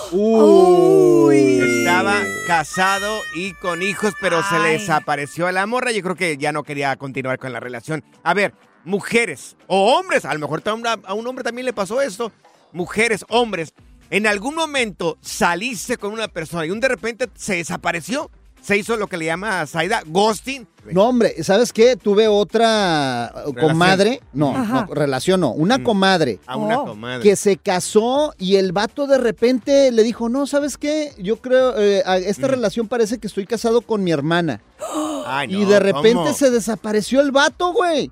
Estaba 1.32 2.22
casado 2.46 3.18
y 3.34 3.54
con 3.54 3.82
hijos, 3.82 4.14
pero 4.20 4.40
se 4.44 4.56
le 4.60 4.68
desapareció 4.78 5.48
a 5.48 5.52
la 5.52 5.66
morra. 5.66 5.90
Yo 5.90 6.00
creo 6.02 6.14
que 6.14 6.36
ya 6.36 6.52
no 6.52 6.62
quería 6.62 6.94
continuar 6.94 7.40
con 7.40 7.52
la 7.52 7.58
relación. 7.58 8.04
A 8.22 8.34
ver, 8.34 8.54
mujeres 8.84 9.56
o 9.66 9.96
hombres, 9.96 10.24
a 10.24 10.32
lo 10.32 10.38
mejor 10.38 10.62
a 10.64 11.14
un 11.14 11.26
hombre 11.26 11.42
también 11.42 11.66
le 11.66 11.72
pasó 11.72 12.00
esto. 12.00 12.30
Mujeres, 12.70 13.24
hombres, 13.30 13.74
en 14.10 14.28
algún 14.28 14.54
momento 14.54 15.18
saliste 15.20 15.96
con 15.96 16.12
una 16.12 16.28
persona 16.28 16.66
y 16.66 16.70
un 16.70 16.78
de 16.78 16.86
repente 16.86 17.28
se 17.34 17.56
desapareció. 17.56 18.30
Se 18.60 18.76
hizo 18.76 18.96
lo 18.96 19.06
que 19.06 19.16
le 19.16 19.24
llama 19.26 19.66
Saida 19.66 20.02
ghosting. 20.06 20.66
No, 20.92 21.04
hombre, 21.08 21.42
¿sabes 21.42 21.72
qué? 21.72 21.96
Tuve 21.96 22.28
otra 22.28 23.32
uh, 23.46 23.52
comadre. 23.54 24.20
No, 24.32 24.56
no, 24.64 24.86
relación 24.94 25.40
no. 25.40 25.52
Una 25.52 25.82
comadre. 25.82 26.38
A 26.46 26.56
una 26.56 26.76
comadre. 26.78 27.22
Que 27.22 27.36
se 27.36 27.56
casó 27.56 28.34
y 28.38 28.56
el 28.56 28.72
vato 28.72 29.06
de 29.06 29.18
repente 29.18 29.90
le 29.92 30.02
dijo, 30.02 30.28
no, 30.28 30.46
¿sabes 30.46 30.76
qué? 30.78 31.12
Yo 31.18 31.36
creo, 31.36 31.78
eh, 31.78 32.02
a- 32.06 32.18
esta 32.18 32.46
relación 32.48 32.88
parece 32.88 33.18
que 33.18 33.26
estoy 33.26 33.46
casado 33.46 33.80
con 33.82 34.02
mi 34.04 34.10
hermana. 34.12 34.60
Ay, 35.26 35.54
y 35.54 35.62
no, 35.64 35.68
de 35.68 35.80
repente 35.80 36.14
¿cómo? 36.14 36.32
se 36.34 36.50
desapareció 36.50 37.20
el 37.20 37.32
vato, 37.32 37.72
güey. 37.72 38.10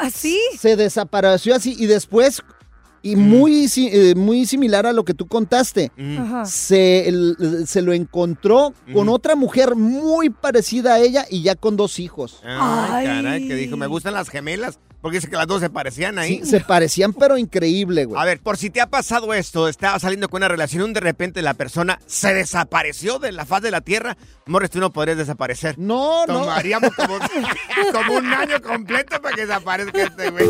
¿Así? 0.00 0.38
Se 0.58 0.76
desapareció 0.76 1.54
así 1.54 1.76
y 1.78 1.86
después, 1.86 2.42
y 3.02 3.16
muy, 3.16 3.68
eh, 3.76 4.14
muy 4.16 4.46
similar 4.46 4.86
a 4.86 4.92
lo 4.92 5.04
que 5.04 5.14
tú 5.14 5.26
contaste, 5.26 5.90
se, 6.44 7.08
el- 7.08 7.64
se 7.66 7.82
lo 7.82 7.92
encontró 7.92 8.72
con 8.92 9.08
otra 9.08 9.36
mujer 9.36 9.76
muy 9.76 10.30
parecida 10.30 10.94
a 10.94 10.98
ella 10.98 11.24
y 11.30 11.42
ya 11.42 11.54
con 11.54 11.76
dos 11.76 11.98
hijos. 11.98 12.40
Ay, 12.44 13.06
caray, 13.06 13.46
que 13.48 13.54
dijo, 13.54 13.76
me 13.76 13.86
gustan 13.86 14.14
las 14.14 14.28
gemelas. 14.28 14.78
Porque 15.02 15.18
dice 15.18 15.28
que 15.28 15.36
las 15.36 15.46
dos 15.46 15.60
se 15.60 15.70
parecían 15.70 16.18
ahí. 16.18 16.40
Sí, 16.42 16.46
se 16.50 16.60
parecían, 16.60 17.12
pero 17.12 17.38
increíble, 17.38 18.06
güey. 18.06 18.20
A 18.20 18.24
ver, 18.24 18.40
por 18.40 18.56
si 18.56 18.70
te 18.70 18.80
ha 18.80 18.88
pasado 18.88 19.34
esto, 19.34 19.68
estaba 19.68 20.00
saliendo 20.00 20.28
con 20.28 20.38
una 20.40 20.48
relación 20.48 20.90
y 20.90 20.94
de 20.94 21.00
repente 21.00 21.42
la 21.42 21.54
persona 21.54 22.00
se 22.06 22.34
desapareció 22.34 23.20
de 23.20 23.30
la 23.30 23.44
faz 23.44 23.62
de 23.62 23.70
la 23.70 23.82
tierra. 23.82 24.16
Morris, 24.46 24.70
tú 24.70 24.80
no 24.80 24.92
podrías 24.92 25.16
desaparecer. 25.18 25.78
No, 25.78 26.26
no. 26.26 26.40
Tomaríamos 26.40 26.90
como, 26.96 27.18
como 27.92 28.14
un 28.18 28.26
año 28.26 28.60
completo 28.60 29.20
para 29.22 29.36
que 29.36 29.42
desaparezca 29.46 30.02
este 30.02 30.30
güey. 30.30 30.46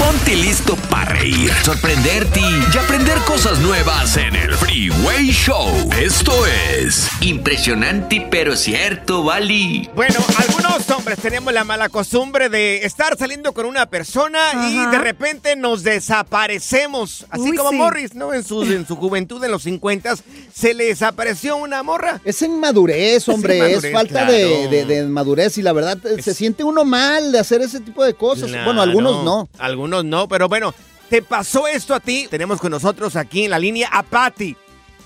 Ponte 0.00 0.34
listo 0.34 0.76
para 0.90 1.12
reír, 1.12 1.52
sorprenderte 1.62 2.40
y 2.40 2.78
aprender 2.78 3.18
cosas 3.26 3.58
nuevas 3.60 4.16
en 4.16 4.34
el 4.34 4.54
Freeway 4.54 5.28
Show. 5.30 5.68
Esto 6.00 6.32
es 6.46 7.06
Impresionante 7.20 8.26
pero 8.30 8.56
cierto, 8.56 9.22
Bali. 9.22 9.88
Bueno, 9.94 10.14
algunos 10.38 10.88
hombres 10.90 11.18
tenemos 11.20 11.52
la 11.52 11.64
mala 11.64 11.88
costumbre 11.90 12.48
de 12.48 12.78
estar 12.84 13.16
saliendo 13.18 13.52
con 13.52 13.66
una 13.66 13.86
persona 13.86 14.38
y 14.70 14.86
de 14.90 14.98
repente 14.98 15.54
nos 15.54 15.82
desaparecemos. 15.82 17.26
Así 17.30 17.50
Uy, 17.50 17.56
como 17.56 17.70
sí. 17.70 17.76
Morris, 17.76 18.14
¿no? 18.14 18.32
En 18.32 18.42
su, 18.42 18.62
en 18.62 18.86
su 18.86 18.96
juventud, 18.96 19.42
en 19.44 19.50
los 19.50 19.62
50, 19.64 20.14
se 20.52 20.72
le 20.74 20.84
desapareció 20.86 21.56
una 21.56 21.82
morra. 21.82 22.20
Es 22.24 22.40
inmadurez, 22.42 23.28
hombre, 23.28 23.58
es, 23.58 23.84
inmadurez, 23.84 23.92
falta 23.92 24.12
claro. 24.26 24.32
de, 24.32 24.68
de- 24.68 24.84
de 24.86 25.02
madurez 25.04 25.58
y 25.58 25.62
la 25.62 25.72
verdad 25.72 25.98
eh, 26.06 26.22
se 26.22 26.32
siente 26.34 26.64
uno 26.64 26.84
mal 26.84 27.32
de 27.32 27.38
hacer 27.38 27.60
ese 27.60 27.80
tipo 27.80 28.02
de 28.04 28.14
cosas. 28.14 28.50
Bueno, 28.64 28.80
algunos 28.80 29.22
no. 29.24 29.48
Algunos 29.58 29.89
no, 29.90 30.28
pero 30.28 30.48
bueno, 30.48 30.72
¿te 31.08 31.22
pasó 31.22 31.66
esto 31.66 31.94
a 31.94 32.00
ti? 32.00 32.26
Tenemos 32.30 32.60
con 32.60 32.70
nosotros 32.70 33.16
aquí 33.16 33.44
en 33.44 33.50
la 33.50 33.58
línea 33.58 33.88
a 33.92 34.02
Patty. 34.02 34.56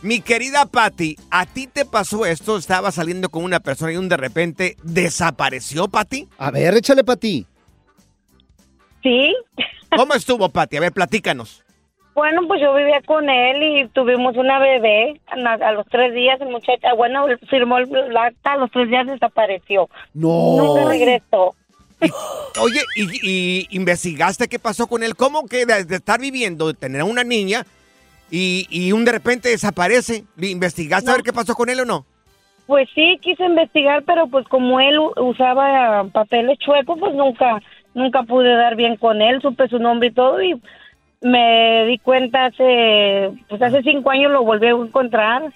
Mi 0.02 0.20
querida 0.20 0.66
Patty, 0.66 1.16
¿a 1.30 1.46
ti 1.46 1.66
te 1.66 1.86
pasó 1.86 2.26
esto? 2.26 2.58
Estaba 2.58 2.92
saliendo 2.92 3.30
con 3.30 3.42
una 3.42 3.60
persona 3.60 3.92
y 3.92 3.96
un 3.96 4.10
de 4.10 4.18
repente 4.18 4.76
desapareció, 4.82 5.88
Patty. 5.88 6.28
A 6.36 6.50
ver, 6.50 6.74
échale 6.74 7.04
para 7.04 7.18
ti. 7.18 7.46
Sí. 9.02 9.34
¿Cómo 9.96 10.12
estuvo, 10.14 10.48
Patty? 10.50 10.76
A 10.76 10.80
ver, 10.80 10.92
platícanos. 10.92 11.64
Bueno, 12.14 12.42
pues 12.46 12.60
yo 12.60 12.74
vivía 12.74 13.00
con 13.06 13.28
él 13.28 13.62
y 13.62 13.88
tuvimos 13.88 14.36
una 14.36 14.58
bebé. 14.58 15.20
A, 15.26 15.54
a 15.54 15.72
los 15.72 15.86
tres 15.86 16.14
días, 16.14 16.40
el 16.40 16.48
muchacho, 16.48 16.86
bueno, 16.96 17.26
él 17.26 17.38
firmó 17.48 17.78
el 17.78 18.16
acta, 18.16 18.52
a 18.52 18.56
los 18.56 18.70
tres 18.70 18.88
días 18.88 19.06
desapareció. 19.06 19.88
No. 20.12 20.56
Nunca 20.58 20.84
regresó. 20.88 21.54
Oye, 22.60 22.80
¿y, 22.96 23.02
y 23.22 23.66
investigaste 23.70 24.48
qué 24.48 24.58
pasó 24.58 24.86
con 24.86 25.02
él? 25.02 25.16
¿Cómo 25.16 25.46
que 25.46 25.66
de, 25.66 25.84
de 25.84 25.96
estar 25.96 26.20
viviendo, 26.20 26.68
de 26.68 26.74
tener 26.74 27.00
a 27.00 27.04
una 27.04 27.24
niña 27.24 27.66
y, 28.30 28.66
y 28.70 28.92
un 28.92 29.04
de 29.04 29.12
repente 29.12 29.48
desaparece? 29.48 30.24
¿Investigaste 30.40 31.10
a 31.10 31.14
ver 31.14 31.22
qué 31.22 31.32
pasó 31.32 31.54
con 31.54 31.68
él 31.68 31.80
o 31.80 31.84
no? 31.84 32.06
Pues 32.66 32.88
sí, 32.94 33.18
quise 33.20 33.44
investigar, 33.44 34.04
pero 34.04 34.26
pues 34.28 34.46
como 34.48 34.80
él 34.80 34.98
usaba 35.16 36.04
papeles 36.12 36.58
chuecos, 36.58 36.98
pues 36.98 37.14
nunca, 37.14 37.60
nunca 37.92 38.22
pude 38.22 38.54
dar 38.54 38.74
bien 38.74 38.96
con 38.96 39.20
él, 39.20 39.42
supe 39.42 39.68
su 39.68 39.78
nombre 39.78 40.08
y 40.08 40.12
todo 40.12 40.42
y 40.42 40.60
me 41.20 41.84
di 41.86 41.98
cuenta 41.98 42.46
hace, 42.46 43.30
pues 43.48 43.60
hace 43.60 43.82
cinco 43.82 44.10
años 44.10 44.32
lo 44.32 44.44
volví 44.44 44.66
a 44.66 44.70
encontrar 44.70 45.52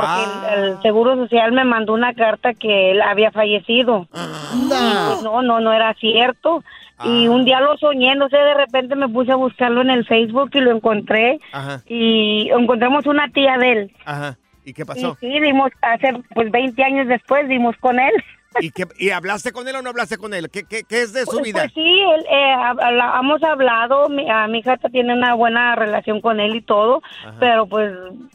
porque 0.00 0.54
el, 0.54 0.64
el 0.64 0.82
Seguro 0.82 1.16
Social 1.16 1.52
me 1.52 1.64
mandó 1.64 1.94
una 1.94 2.12
carta 2.14 2.54
que 2.54 2.90
él 2.92 3.02
había 3.02 3.30
fallecido. 3.30 4.06
Pues, 4.10 5.22
no, 5.22 5.42
no, 5.42 5.60
no 5.60 5.72
era 5.72 5.94
cierto. 5.94 6.62
Y 7.04 7.28
un 7.28 7.44
día 7.44 7.60
lo 7.60 7.76
soñé, 7.76 8.14
no 8.14 8.28
sé, 8.30 8.38
de 8.38 8.54
repente 8.54 8.96
me 8.96 9.08
puse 9.08 9.30
a 9.30 9.36
buscarlo 9.36 9.82
en 9.82 9.90
el 9.90 10.06
Facebook 10.06 10.50
y 10.54 10.60
lo 10.60 10.70
encontré. 10.70 11.38
Ajá, 11.52 11.82
Y 11.86 12.48
encontramos 12.50 13.06
una 13.06 13.28
tía 13.28 13.58
de 13.58 13.72
él. 13.72 13.92
ajá. 14.04 14.36
¿Y 14.64 14.72
qué 14.72 14.82
Y 14.82 14.84
pasó? 14.84 15.16
sí, 15.20 15.40
dimos, 15.40 15.70
hace 15.80 16.12
pues 16.34 16.50
20 16.50 16.82
años 16.82 17.06
después 17.06 17.46
dimos 17.48 17.76
con 17.76 18.00
él. 18.00 18.12
¿Y, 18.60 18.70
qué- 18.70 18.86
y 18.98 19.10
hablaste 19.10 19.52
con 19.52 19.66
él 19.68 19.76
o 19.76 19.82
no 19.82 19.90
hablaste 19.90 20.16
con 20.18 20.32
él? 20.34 20.50
¿Qué, 20.50 20.64
qué- 20.64 20.84
qué 20.84 21.02
es 21.02 21.12
de 21.12 21.22
su 21.24 21.32
Pues, 21.38 21.42
vida? 21.44 21.60
pues 21.62 21.72
sí, 21.74 21.80
él, 21.80 22.24
eh, 22.30 22.52
habla- 22.54 23.18
hemos 23.20 23.42
hablado, 23.42 24.08
mi, 24.08 24.28
a 24.30 24.46
mi 24.48 24.58
hija 24.60 24.76
tiene 24.90 25.14
una 25.14 25.34
buena 25.34 25.74
relación 25.76 26.20
con 26.20 26.40
él 26.40 26.56
y 26.56 26.62
todo, 26.62 27.02
pero 27.40 27.66
pues 27.66 27.92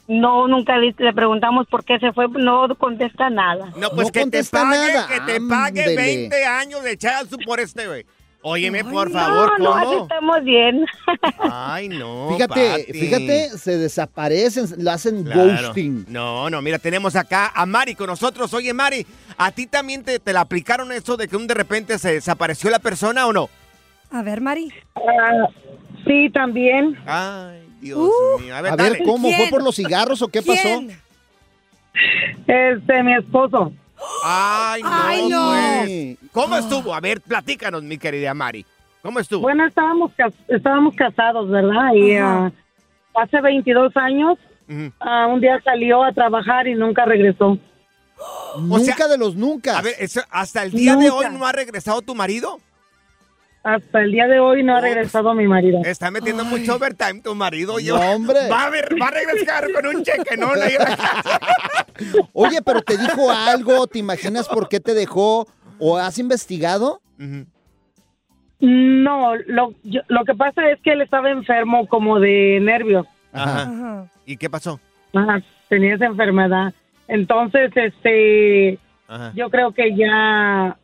no, 0.07 0.47
nunca 0.47 0.77
le, 0.77 0.93
le 0.97 1.13
preguntamos 1.13 1.67
por 1.67 1.83
qué 1.85 1.99
se 1.99 2.11
fue, 2.13 2.27
no 2.29 2.67
contesta 2.75 3.29
nada. 3.29 3.71
No, 3.77 3.89
pues 3.91 4.11
que 4.11 4.25
te 4.27 4.43
pague, 4.43 4.93
nada. 4.93 5.07
que 5.07 5.19
te 5.33 5.39
pague 5.41 5.81
Ándele. 5.83 5.95
20 5.95 6.45
años 6.45 6.83
de 6.83 6.97
support 6.99 7.45
por 7.45 7.59
este, 7.59 7.87
güey. 7.87 8.05
Óyeme, 8.43 8.83
por 8.83 9.11
favor, 9.11 9.59
no, 9.59 9.77
no, 9.79 9.85
¿cómo? 9.85 10.01
estamos 10.03 10.43
bien. 10.43 10.83
Ay, 11.39 11.89
no, 11.89 12.29
Fíjate, 12.33 12.69
Pati. 12.87 12.93
fíjate, 12.93 13.49
se 13.57 13.77
desaparecen, 13.77 14.65
lo 14.83 14.89
hacen 14.91 15.23
Claro. 15.23 15.67
ghosting. 15.67 16.05
No, 16.07 16.49
no, 16.49 16.59
mira, 16.61 16.79
tenemos 16.79 17.15
acá 17.15 17.51
a 17.53 17.65
Mari 17.67 17.93
con 17.93 18.07
nosotros. 18.07 18.51
Oye, 18.55 18.73
Mari, 18.73 19.05
¿a 19.37 19.51
ti 19.51 19.67
también 19.67 20.03
te, 20.03 20.17
te 20.17 20.33
la 20.33 20.41
aplicaron 20.41 20.91
eso 20.91 21.17
de 21.17 21.27
que 21.27 21.35
un 21.37 21.45
de 21.45 21.53
repente 21.53 21.99
se 21.99 22.13
desapareció 22.13 22.71
la 22.71 22.79
persona 22.79 23.27
o 23.27 23.33
no? 23.33 23.47
A 24.09 24.23
ver, 24.23 24.41
Mari. 24.41 24.73
sí, 26.07 26.29
también. 26.33 26.97
Ay, 27.05 27.61
Dios 27.79 28.09
mío. 28.41 28.55
A 28.55 28.57
A 28.57 28.61
ver, 28.63 28.75
dale. 28.75 29.03
¿cómo? 29.05 29.31
¿Fue 29.31 29.47
por 29.51 29.61
los 29.63 29.75
cigarros 29.75 30.19
o 30.23 30.27
qué 30.29 30.41
pasó? 30.41 30.61
¿Quién? 30.63 30.99
Este, 32.47 33.03
mi 33.03 33.13
esposo. 33.13 33.71
Ay, 34.23 34.81
no, 34.83 34.89
Ay, 34.91 35.29
no. 35.29 35.49
pues. 36.19 36.31
¿Cómo 36.31 36.57
estuvo? 36.57 36.93
A 36.93 36.99
ver, 36.99 37.21
platícanos, 37.21 37.83
mi 37.83 37.97
querida 37.97 38.33
Mari. 38.33 38.65
¿Cómo 39.01 39.19
estuvo? 39.19 39.41
Bueno, 39.41 39.65
estábamos, 39.65 40.11
cas- 40.15 40.33
estábamos 40.47 40.95
casados, 40.95 41.49
¿verdad? 41.49 41.93
Y 41.95 42.15
ah, 42.17 42.51
hace 43.15 43.41
22 43.41 43.95
años, 43.97 44.37
ah, 44.99 45.27
un 45.27 45.41
día 45.41 45.59
salió 45.63 46.03
a 46.03 46.11
trabajar 46.11 46.67
y 46.67 46.75
nunca 46.75 47.05
regresó. 47.05 47.57
Nunca 48.59 49.07
de 49.07 49.17
los 49.17 49.35
nunca. 49.35 49.77
A 49.79 49.81
ver, 49.81 49.95
¿hasta 50.29 50.63
el 50.63 50.71
día 50.71 50.95
de 50.95 51.09
hoy 51.09 51.25
no 51.31 51.45
ha 51.45 51.51
regresado 51.51 52.01
tu 52.01 52.13
marido? 52.13 52.59
Hasta 53.63 54.01
el 54.01 54.11
día 54.11 54.27
de 54.27 54.39
hoy 54.39 54.63
no 54.63 54.75
ha 54.75 54.81
regresado 54.81 55.33
mi 55.35 55.47
marido. 55.47 55.81
Está 55.85 56.09
metiendo 56.09 56.43
mucho 56.43 56.75
overtime 56.75 57.21
tu 57.21 57.35
marido. 57.35 57.79
Yo, 57.79 57.95
No, 57.97 58.11
hombre. 58.15 58.47
Va 58.49 58.63
a, 58.65 58.69
ver- 58.71 58.95
va 58.99 59.07
a 59.07 59.11
regresar 59.11 59.71
con 59.71 59.85
un 59.85 60.03
cheque, 60.03 60.35
¿no? 60.35 60.49
Oye, 62.33 62.61
pero 62.63 62.81
te 62.81 62.97
dijo 62.97 63.29
algo, 63.31 63.85
¿te 63.85 63.99
imaginas 63.99 64.47
por 64.47 64.67
qué 64.67 64.79
te 64.79 64.93
dejó? 64.95 65.47
¿O 65.77 65.97
has 65.97 66.17
investigado? 66.17 67.01
No, 68.59 69.35
lo, 69.47 69.73
yo- 69.83 70.01
lo 70.07 70.23
que 70.25 70.35
pasa 70.35 70.67
es 70.69 70.79
que 70.81 70.91
él 70.93 71.01
estaba 71.01 71.29
enfermo 71.31 71.87
como 71.87 72.19
de 72.19 72.59
nervios. 72.61 73.05
Ajá. 73.33 73.61
Ajá. 73.63 74.05
¿Y 74.25 74.37
qué 74.37 74.49
pasó? 74.49 74.79
Ajá, 75.13 75.39
tenía 75.69 75.95
esa 75.95 76.05
enfermedad. 76.05 76.73
Entonces, 77.07 77.71
este, 77.75 78.77
Ajá. 79.07 79.31
yo 79.35 79.49
creo 79.49 79.71
que 79.71 79.95
ya, 79.95 80.77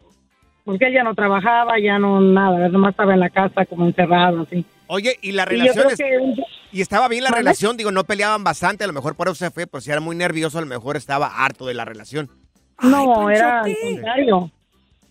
porque 0.67 0.85
él 0.85 0.93
ya 0.93 1.03
no 1.03 1.15
trabajaba, 1.15 1.79
ya 1.79 1.97
no 1.97 2.21
nada, 2.21 2.69
nomás 2.69 2.91
estaba 2.91 3.15
en 3.15 3.21
la 3.21 3.29
casa 3.31 3.65
como 3.65 3.87
encerrado, 3.87 4.41
así. 4.41 4.63
Oye, 4.85 5.17
¿y 5.23 5.31
la 5.31 5.45
relación 5.45 5.85
creo 5.87 5.89
es- 5.89 5.97
que 5.97 6.43
¿Y 6.71 6.81
estaba 6.81 7.07
bien 7.07 7.23
la 7.23 7.31
relación? 7.31 7.77
Digo, 7.77 7.91
no 7.91 8.03
peleaban 8.03 8.43
bastante, 8.43 8.83
a 8.83 8.87
lo 8.87 8.93
mejor 8.93 9.15
por 9.15 9.27
eso 9.27 9.35
se 9.35 9.49
fue, 9.51 9.65
pues 9.65 9.85
si 9.85 9.91
era 9.91 10.01
muy 10.01 10.15
nervioso, 10.15 10.57
a 10.57 10.61
lo 10.61 10.67
mejor 10.67 10.97
estaba 10.97 11.27
harto 11.43 11.65
de 11.65 11.73
la 11.73 11.85
relación. 11.85 12.29
no, 12.83 13.29
era 13.31 13.61
al 13.61 13.75
contrario. 13.81 14.51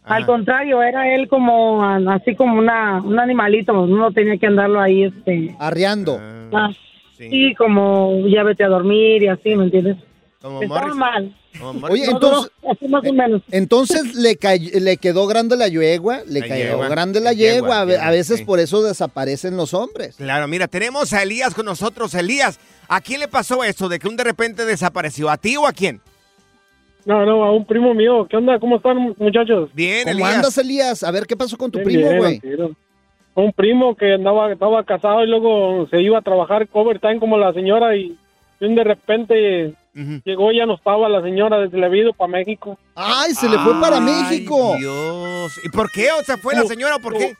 Ajá. 0.04 0.14
Al 0.14 0.26
contrario, 0.26 0.82
era 0.84 1.12
él 1.12 1.26
como 1.28 1.82
ah, 1.82 1.98
así 2.10 2.36
como 2.36 2.56
una, 2.58 3.00
un 3.02 3.18
animalito, 3.18 3.72
uno 3.82 4.12
tenía 4.12 4.36
que 4.36 4.46
andarlo 4.46 4.80
ahí, 4.80 5.02
este, 5.04 5.56
Arreando. 5.58 6.20
ah, 6.52 6.70
sí. 7.16 7.28
sí, 7.28 7.54
como 7.56 8.24
ya 8.28 8.44
vete 8.44 8.62
a 8.62 8.68
dormir 8.68 9.24
y 9.24 9.28
así, 9.28 9.56
¿me 9.56 9.64
entiendes? 9.64 9.96
Como 10.40 10.62
Estaba 10.62 10.80
Morris. 10.82 10.96
mal. 10.96 11.34
Oye, 11.88 12.06
No, 12.06 12.12
entonces, 12.12 12.52
no, 12.62 12.70
así 12.72 12.88
más 12.88 13.04
o 13.06 13.12
menos. 13.12 13.42
entonces 13.50 14.14
le, 14.14 14.38
le 14.80 14.96
quedó 14.98 15.26
grande 15.26 15.56
la 15.56 15.68
yegua, 15.68 16.20
le 16.26 16.40
La 16.40 16.48
cayó 16.48 16.64
yegua, 16.64 16.88
grande 16.88 17.20
la 17.20 17.32
yegua, 17.32 17.54
yegua. 17.54 17.80
A 17.80 17.84
ve- 17.84 17.92
yegua, 17.92 18.06
A 18.06 18.10
veces 18.10 18.38
sí. 18.38 18.44
por 18.44 18.60
eso 18.60 18.82
desaparecen 18.82 19.56
los 19.56 19.74
hombres. 19.74 20.16
Claro, 20.16 20.48
mira, 20.48 20.68
tenemos 20.68 21.12
a 21.12 21.22
Elías 21.22 21.54
con 21.54 21.66
nosotros. 21.66 22.14
Elías, 22.14 22.58
¿a 22.88 23.00
quién 23.00 23.20
le 23.20 23.28
pasó 23.28 23.62
eso 23.64 23.88
de 23.88 23.98
que 23.98 24.08
un 24.08 24.16
de 24.16 24.24
repente 24.24 24.64
desapareció? 24.64 25.30
¿A 25.30 25.36
ti 25.36 25.56
o 25.56 25.66
a 25.66 25.72
quién? 25.72 26.00
No, 27.04 27.24
no, 27.24 27.44
a 27.44 27.52
un 27.52 27.64
primo 27.64 27.94
mío. 27.94 28.26
¿Qué 28.28 28.36
onda? 28.36 28.58
¿Cómo 28.58 28.76
están, 28.78 29.14
muchachos? 29.18 29.70
Bien, 29.74 30.02
¿Cómo 30.04 30.12
Elías. 30.14 30.34
andas, 30.34 30.58
Elías? 30.58 31.02
A 31.04 31.10
ver, 31.12 31.26
¿qué 31.26 31.36
pasó 31.36 31.56
con 31.56 31.70
tu 31.70 31.78
Bien, 31.78 31.88
primo, 32.08 32.16
güey? 32.18 32.40
Un 33.36 33.52
primo 33.52 33.94
que 33.94 34.14
andaba, 34.14 34.50
estaba 34.52 34.82
casado 34.84 35.22
y 35.22 35.28
luego 35.28 35.86
se 35.90 36.00
iba 36.00 36.18
a 36.18 36.22
trabajar 36.22 36.66
overtime 36.72 37.20
como 37.20 37.36
la 37.38 37.52
señora 37.52 37.94
y, 37.94 38.16
y 38.60 38.64
un 38.64 38.74
de 38.74 38.82
repente 38.82 39.74
llegó 40.24 40.52
y 40.52 40.58
ya 40.58 40.66
no 40.66 40.74
estaba 40.74 41.08
la 41.08 41.22
señora 41.22 41.58
desde 41.58 41.78
la 41.78 41.88
vida 41.88 42.10
para 42.16 42.28
México. 42.32 42.78
¡Ay, 42.94 43.34
se 43.34 43.48
le 43.48 43.58
fue 43.58 43.80
para 43.80 43.96
Ay, 43.96 44.02
México! 44.02 44.74
Dios. 44.78 45.52
¿Y 45.64 45.68
por 45.70 45.90
qué? 45.90 46.08
O 46.12 46.22
sea, 46.22 46.36
¿fue 46.36 46.54
la 46.54 46.60
¿Cómo? 46.60 46.72
señora 46.72 46.96
o 46.96 47.00
por 47.00 47.16
qué? 47.16 47.34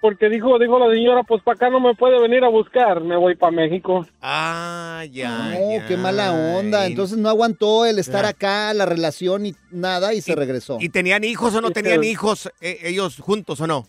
Porque 0.00 0.28
dijo, 0.28 0.58
dijo 0.58 0.80
la 0.80 0.92
señora, 0.92 1.22
pues 1.22 1.42
para 1.44 1.54
acá 1.54 1.70
no 1.70 1.78
me 1.78 1.94
puede 1.94 2.20
venir 2.20 2.42
a 2.42 2.48
buscar, 2.48 3.00
me 3.02 3.16
voy 3.16 3.36
para 3.36 3.52
México. 3.52 4.04
Ah, 4.20 5.04
ya. 5.12 5.30
No, 5.52 5.86
qué 5.86 5.96
mala 5.96 6.32
onda. 6.32 6.86
Entonces 6.86 7.16
no 7.18 7.28
aguantó 7.28 7.86
el 7.86 8.00
estar 8.00 8.24
acá, 8.24 8.74
la 8.74 8.84
relación 8.84 9.46
y 9.46 9.54
nada, 9.70 10.12
y 10.12 10.20
se 10.20 10.34
regresó. 10.34 10.78
¿Y 10.80 10.88
tenían 10.88 11.22
hijos 11.22 11.54
o 11.54 11.60
no 11.60 11.70
tenían 11.70 12.02
hijos 12.02 12.50
eh, 12.60 12.78
ellos 12.82 13.18
juntos 13.20 13.60
o 13.60 13.68
no? 13.68 13.86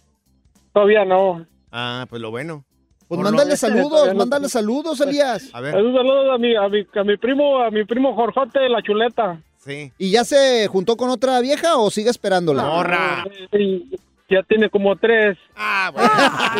Todavía 0.71 1.03
no. 1.03 1.47
Ah, 1.71 2.05
pues 2.07 2.21
lo 2.21 2.29
bueno. 2.29 2.63
Pues 3.15 3.23
mándale 3.31 3.57
saludos, 3.57 4.07
no- 4.09 4.15
mándale 4.15 4.49
saludos, 4.49 4.99
Elías. 5.01 5.49
A 5.53 5.61
ver. 5.61 5.75
Un 5.75 5.93
saludo 5.93 6.31
a 6.31 6.37
mi, 6.37 6.55
a 6.55 6.67
mi, 6.69 6.85
a 6.95 7.03
mi 7.03 7.17
primo, 7.17 7.59
a 7.59 7.69
mi 7.71 7.83
primo 7.85 8.13
Jorjote 8.15 8.59
de 8.59 8.69
la 8.69 8.81
Chuleta. 8.81 9.39
Sí. 9.65 9.91
¿Y 9.97 10.11
ya 10.11 10.23
se 10.25 10.67
juntó 10.67 10.97
con 10.97 11.09
otra 11.09 11.39
vieja 11.39 11.77
o 11.77 11.89
sigue 11.89 12.09
esperándola? 12.09 12.63
Morra. 12.63 13.23
Ya 14.29 14.41
tiene 14.47 14.69
como 14.69 14.95
tres. 14.95 15.37
Ah, 15.55 15.91
bueno. 15.93 16.09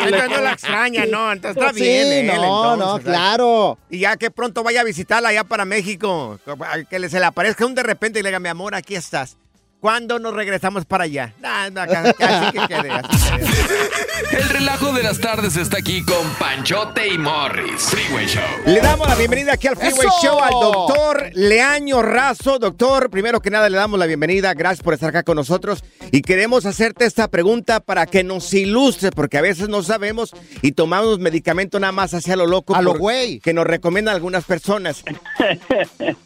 Entonces 0.05 0.29
no 0.29 0.41
la 0.43 0.51
extraña, 0.51 1.05
¿no? 1.05 1.31
Entonces 1.31 1.59
está 1.61 1.73
Sí, 1.73 1.81
bien. 1.81 2.29
él, 2.29 2.39
no, 2.41 2.75
no, 2.75 2.99
claro. 2.99 3.77
Y 3.89 3.99
ya 3.99 4.15
que 4.17 4.29
pronto 4.29 4.63
vaya 4.63 4.81
a 4.81 4.83
visitarla 4.83 5.29
allá 5.29 5.43
para 5.43 5.65
México. 5.65 6.39
Que 6.89 7.09
se 7.09 7.19
le 7.19 7.25
aparezca 7.25 7.65
un 7.65 7.73
de 7.73 7.81
repente 7.83 8.19
y 8.19 8.23
le 8.23 8.29
diga, 8.29 8.39
mi 8.39 8.49
amor, 8.49 8.75
aquí 8.75 8.95
estás. 8.95 9.37
¿Cuándo 9.83 10.17
nos 10.17 10.33
regresamos 10.33 10.85
para 10.85 11.03
allá? 11.03 11.33
Nah, 11.41 11.69
nah, 11.69 11.83
así 11.83 12.51
que 12.53 12.67
quede, 12.69 12.89
así. 12.89 13.33
El 14.31 14.49
relajo 14.49 14.93
de 14.93 15.03
las 15.03 15.19
tardes 15.19 15.57
está 15.57 15.79
aquí 15.79 16.01
con 16.05 16.25
Panchote 16.39 17.05
y 17.09 17.17
Morris. 17.17 17.81
Freeway 17.81 18.25
Show. 18.25 18.41
Le 18.65 18.79
damos 18.79 19.09
la 19.09 19.15
bienvenida 19.15 19.53
aquí 19.53 19.67
al 19.67 19.75
Freeway 19.75 20.07
¡Eso! 20.07 20.15
Show 20.21 20.39
al 20.39 20.51
doctor 20.51 21.31
Leaño 21.33 22.01
Razo. 22.01 22.59
Doctor, 22.59 23.09
primero 23.09 23.41
que 23.41 23.49
nada 23.49 23.67
le 23.67 23.75
damos 23.75 23.99
la 23.99 24.05
bienvenida. 24.05 24.53
Gracias 24.53 24.81
por 24.81 24.93
estar 24.93 25.09
acá 25.09 25.23
con 25.23 25.35
nosotros. 25.35 25.83
Y 26.11 26.21
queremos 26.21 26.65
hacerte 26.65 27.03
esta 27.03 27.27
pregunta 27.27 27.81
para 27.81 28.05
que 28.05 28.23
nos 28.23 28.53
ilustre, 28.53 29.11
porque 29.11 29.37
a 29.37 29.41
veces 29.41 29.67
no 29.67 29.83
sabemos 29.83 30.31
y 30.61 30.71
tomamos 30.71 31.19
medicamento 31.19 31.77
nada 31.81 31.91
más 31.91 32.13
hacia 32.13 32.37
lo 32.37 32.47
loco. 32.47 32.73
A 32.73 32.81
lo 32.81 32.97
güey. 32.97 33.41
Que 33.41 33.53
nos 33.53 33.67
recomiendan 33.67 34.15
algunas 34.15 34.45
personas. 34.45 35.03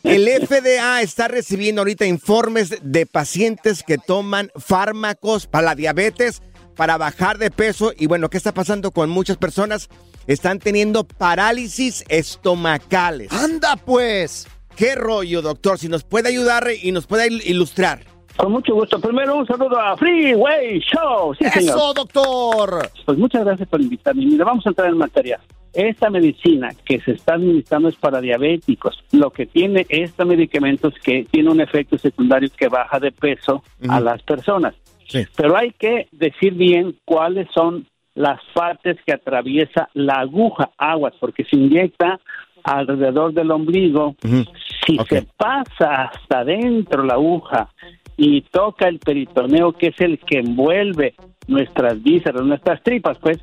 El 0.03 0.47
FDA 0.47 1.01
está 1.01 1.27
recibiendo 1.27 1.81
ahorita 1.81 2.05
informes 2.05 2.75
de 2.83 3.07
pacientes 3.07 3.46
que 3.85 3.97
toman 3.97 4.51
fármacos 4.55 5.47
para 5.47 5.65
la 5.67 5.75
diabetes, 5.75 6.41
para 6.75 6.97
bajar 6.97 7.37
de 7.37 7.49
peso. 7.51 7.93
Y 7.97 8.07
bueno, 8.07 8.29
¿qué 8.29 8.37
está 8.37 8.53
pasando 8.53 8.91
con 8.91 9.09
muchas 9.09 9.37
personas? 9.37 9.89
Están 10.27 10.59
teniendo 10.59 11.05
parálisis 11.07 12.03
estomacales. 12.09 13.31
¡Anda 13.31 13.75
pues! 13.77 14.47
¿Qué 14.75 14.95
rollo, 14.95 15.41
doctor? 15.41 15.79
Si 15.79 15.87
nos 15.87 16.03
puede 16.03 16.29
ayudar 16.29 16.67
y 16.81 16.91
nos 16.91 17.07
puede 17.07 17.27
il- 17.29 17.41
ilustrar. 17.45 18.03
Con 18.37 18.51
mucho 18.51 18.75
gusto. 18.75 18.99
Primero 18.99 19.35
un 19.35 19.47
saludo 19.47 19.79
a 19.79 19.97
Freeway 19.97 20.79
Show. 20.79 21.33
Sí, 21.35 21.45
señor. 21.45 21.75
¡Eso, 21.75 21.93
doctor! 21.93 22.89
Pues 23.05 23.17
muchas 23.17 23.43
gracias 23.43 23.67
por 23.67 23.81
invitarme. 23.81 24.25
Mira, 24.25 24.45
vamos 24.45 24.65
a 24.65 24.69
entrar 24.69 24.89
en 24.89 24.97
materia. 24.97 25.39
Esta 25.73 26.09
medicina 26.09 26.69
que 26.85 26.99
se 27.01 27.11
está 27.11 27.33
administrando 27.33 27.89
es 27.89 27.95
para 27.95 28.21
diabéticos. 28.21 29.03
Lo 29.11 29.31
que 29.31 29.45
tiene 29.47 29.85
este 29.89 30.23
medicamento 30.23 30.87
es 30.87 30.95
que 30.99 31.25
tiene 31.29 31.49
un 31.49 31.61
efecto 31.61 31.97
secundario 31.97 32.49
que 32.55 32.67
baja 32.67 32.99
de 32.99 33.11
peso 33.11 33.63
a 33.89 33.99
las 33.99 34.21
personas. 34.23 34.75
Pero 35.35 35.57
hay 35.57 35.71
que 35.71 36.07
decir 36.11 36.53
bien 36.53 36.95
cuáles 37.05 37.47
son 37.53 37.87
las 38.15 38.39
partes 38.53 38.97
que 39.05 39.13
atraviesa 39.13 39.89
la 39.93 40.15
aguja, 40.15 40.71
aguas, 40.77 41.13
porque 41.19 41.43
se 41.43 41.55
inyecta 41.55 42.19
alrededor 42.63 43.33
del 43.33 43.51
ombligo. 43.51 44.15
Si 44.85 44.97
se 45.09 45.27
pasa 45.37 46.05
hasta 46.05 46.39
adentro 46.39 47.03
la 47.03 47.15
aguja 47.15 47.69
y 48.17 48.41
toca 48.41 48.87
el 48.87 48.99
peritoneo, 48.99 49.73
que 49.73 49.87
es 49.87 50.01
el 50.01 50.17
que 50.19 50.39
envuelve 50.39 51.13
nuestras 51.47 52.01
vísceras, 52.03 52.41
nuestras 52.43 52.81
tripas, 52.83 53.17
pues 53.19 53.37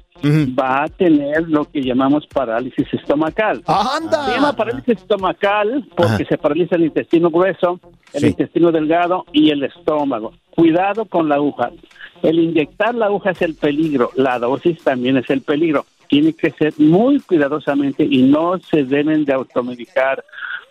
va 0.59 0.83
a 0.83 0.89
tener 0.89 1.49
lo 1.49 1.65
que 1.65 1.81
llamamos 1.83 2.27
parálisis 2.27 2.87
estomacal. 2.93 3.63
¡Anda! 3.67 4.27
Se 4.27 4.33
llama 4.33 4.53
parálisis 4.55 4.99
estomacal 4.99 5.87
porque 5.97 6.25
se 6.27 6.37
paraliza 6.37 6.77
el 6.77 6.85
intestino 6.85 7.31
grueso, 7.31 7.81
el 8.13 8.21
Sí. 8.21 8.27
intestino 8.27 8.73
delgado 8.73 9.25
y 9.33 9.51
el 9.51 9.63
estómago. 9.65 10.33
Cuidado 10.51 11.05
con 11.07 11.29
la 11.29 11.37
aguja. 11.37 11.71
El 12.23 12.39
inyectar 12.39 12.95
la 12.95 13.07
aguja 13.07 13.31
es 13.31 13.43
el 13.43 13.55
peligro, 13.55 14.11
la 14.17 14.39
dosis 14.39 14.83
también 14.83 15.17
es 15.17 15.29
el 15.31 15.41
peligro. 15.43 15.87
Tiene 16.09 16.33
que 16.35 16.51
ser 16.51 16.75
muy 16.79 17.21
cuidadosamente 17.21 18.05
y 18.05 18.23
no 18.23 18.59
se 18.59 18.85
deben 18.85 19.25
de 19.25 19.33
automedicar 19.33 20.23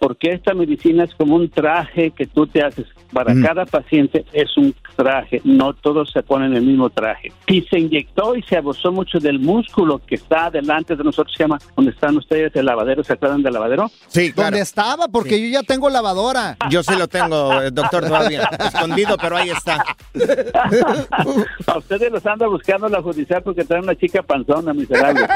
porque 0.03 0.33
esta 0.33 0.53
medicina 0.53 1.05
es 1.05 1.15
como 1.15 1.37
un 1.37 1.49
traje 1.49 2.11
que 2.11 2.27
tú 2.27 2.45
te 2.45 2.61
haces. 2.61 2.85
Para 3.13 3.33
cada 3.41 3.65
paciente 3.65 4.25
es 4.33 4.57
un 4.57 4.75
traje, 4.97 5.39
no 5.45 5.73
todos 5.73 6.11
se 6.11 6.21
ponen 6.23 6.53
el 6.55 6.63
mismo 6.63 6.89
traje. 6.89 7.31
Si 7.47 7.61
se 7.61 7.79
inyectó 7.79 8.35
y 8.35 8.41
se 8.41 8.57
abusó 8.57 8.91
mucho 8.91 9.19
del 9.19 9.39
músculo 9.39 10.01
que 10.05 10.15
está 10.15 10.49
delante 10.49 10.97
de 10.97 11.03
nosotros, 11.05 11.33
se 11.37 11.43
llama, 11.43 11.57
donde 11.77 11.91
están 11.91 12.17
ustedes, 12.17 12.53
el 12.55 12.65
lavadero, 12.65 13.01
¿se 13.03 13.13
acuerdan 13.13 13.43
del 13.43 13.53
lavadero? 13.53 13.89
Sí, 14.07 14.31
¿Dónde 14.31 14.59
estaba? 14.59 15.07
Porque 15.07 15.39
yo 15.39 15.47
ya 15.47 15.63
tengo 15.63 15.89
lavadora. 15.89 16.57
Yo 16.69 16.83
sí 16.83 16.95
lo 16.97 17.07
tengo, 17.07 17.61
eh, 17.61 17.71
doctor, 17.71 18.05
todavía. 18.05 18.49
Escondido, 18.59 19.15
pero 19.21 19.37
ahí 19.37 19.51
está. 19.51 19.83
A 21.67 21.77
ustedes 21.77 22.11
los 22.11 22.25
anda 22.25 22.47
buscando 22.47 22.89
la 22.89 23.01
judicial 23.01 23.41
porque 23.41 23.63
traen 23.63 23.83
una 23.83 23.95
chica 23.95 24.21
panzona, 24.21 24.73
miserable. 24.73 25.27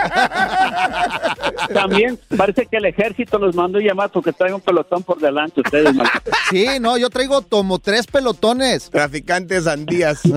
También 1.73 2.19
parece 2.36 2.65
que 2.65 2.77
el 2.77 2.86
ejército 2.86 3.38
los 3.38 3.56
mandó 3.56 3.80
llamar 3.80 4.10
porque 4.10 4.34
traen 4.34 4.57
un 4.58 4.62
pelotón 4.62 5.04
por 5.04 5.20
delante 5.20 5.62
ustedes. 5.62 5.93
malditos. 5.96 6.34
Sí, 6.50 6.65
no, 6.80 6.98
yo 6.98 7.10
traigo 7.10 7.41
como 7.41 7.78
tres 7.80 8.08
pelotones. 8.08 8.89
Traficantes 8.89 9.65
sandías. 9.65 10.22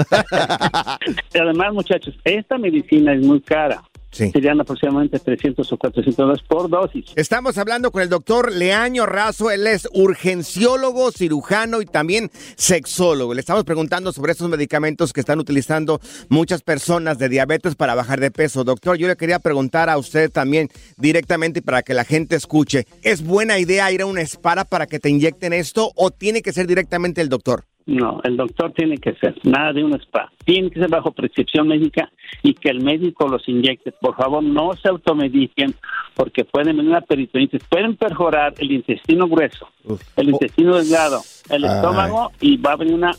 Y 1.35 1.38
Además, 1.38 1.72
muchachos, 1.72 2.14
esta 2.24 2.59
medicina 2.59 3.14
es 3.14 3.24
muy 3.24 3.40
cara. 3.40 3.83
Serían 4.11 4.61
aproximadamente 4.61 5.18
300 5.18 5.73
o 5.73 5.77
400 5.77 6.16
dólares 6.16 6.44
por 6.46 6.68
dosis. 6.68 7.07
Estamos 7.16 7.59
hablando 7.59 7.90
con 7.90 8.03
el 8.03 8.09
doctor 8.09 8.53
Leaño 8.53 9.07
Razo. 9.07 9.51
Él 9.51 9.66
es 9.66 9.88
urgenciólogo, 9.92 11.12
cirujano 11.12 11.81
y 11.81 11.87
también 11.87 12.31
sexólogo. 12.57 13.35
Le 13.35 13.40
estamos 13.40 13.64
preguntando 13.64 14.12
sobre 14.12 14.33
estos 14.33 14.49
medicamentos 14.49 15.12
que 15.12 15.20
están 15.20 15.38
utilizando 15.38 16.01
muchas 16.29 16.62
personas 16.62 17.18
de 17.18 17.29
diabetes 17.29 17.77
para 17.77 17.94
bajar 17.94 18.20
de 18.20 18.31
peso. 18.31 18.64
Doctor, 18.64 18.96
yo 18.96 19.07
le 19.07 19.16
quería 19.16 19.38
preguntar 19.38 19.88
a 19.88 19.96
usted 19.96 20.31
también 20.31 20.68
directamente 20.96 21.62
para 21.62 21.83
que 21.83 21.94
la 21.94 22.05
gente 22.05 22.37
escuche. 22.37 22.87
¿Es 23.03 23.23
buena 23.23 23.59
idea 23.59 23.90
ir 23.92 24.03
a 24.03 24.07
una 24.07 24.23
espara 24.23 24.64
para 24.64 24.87
que 24.87 24.99
te 24.99 25.09
inyecten 25.09 25.53
esto 25.53 25.92
o 25.94 26.11
tiene 26.11 26.42
que 26.42 26.53
ser 26.53 26.66
directamente 26.66 27.20
el 27.20 27.29
doctor? 27.29 27.69
No, 27.86 28.20
el 28.24 28.36
doctor 28.36 28.72
tiene 28.72 28.98
que 28.98 29.14
ser, 29.14 29.34
nada 29.42 29.72
de 29.72 29.82
un 29.82 29.94
spa. 29.94 30.30
Tiene 30.44 30.70
que 30.70 30.80
ser 30.80 30.88
bajo 30.88 31.12
prescripción 31.12 31.66
médica 31.66 32.10
y 32.42 32.54
que 32.54 32.68
el 32.68 32.80
médico 32.80 33.26
los 33.26 33.48
inyecte. 33.48 33.92
Por 33.92 34.14
favor, 34.16 34.42
no 34.42 34.74
se 34.76 34.88
automediquen 34.88 35.74
porque 36.14 36.44
pueden 36.44 36.76
venir 36.76 36.90
una 36.90 37.00
peritonitis. 37.00 37.62
Pueden 37.68 37.96
perforar 37.96 38.54
el 38.58 38.70
intestino 38.70 39.26
grueso, 39.26 39.68
el 40.16 40.30
intestino 40.30 40.76
delgado, 40.76 41.20
el 41.48 41.64
Ay. 41.64 41.70
estómago 41.76 42.32
y 42.40 42.56
va 42.58 42.72
a 42.72 42.76
venir 42.76 42.94
una, 42.94 43.12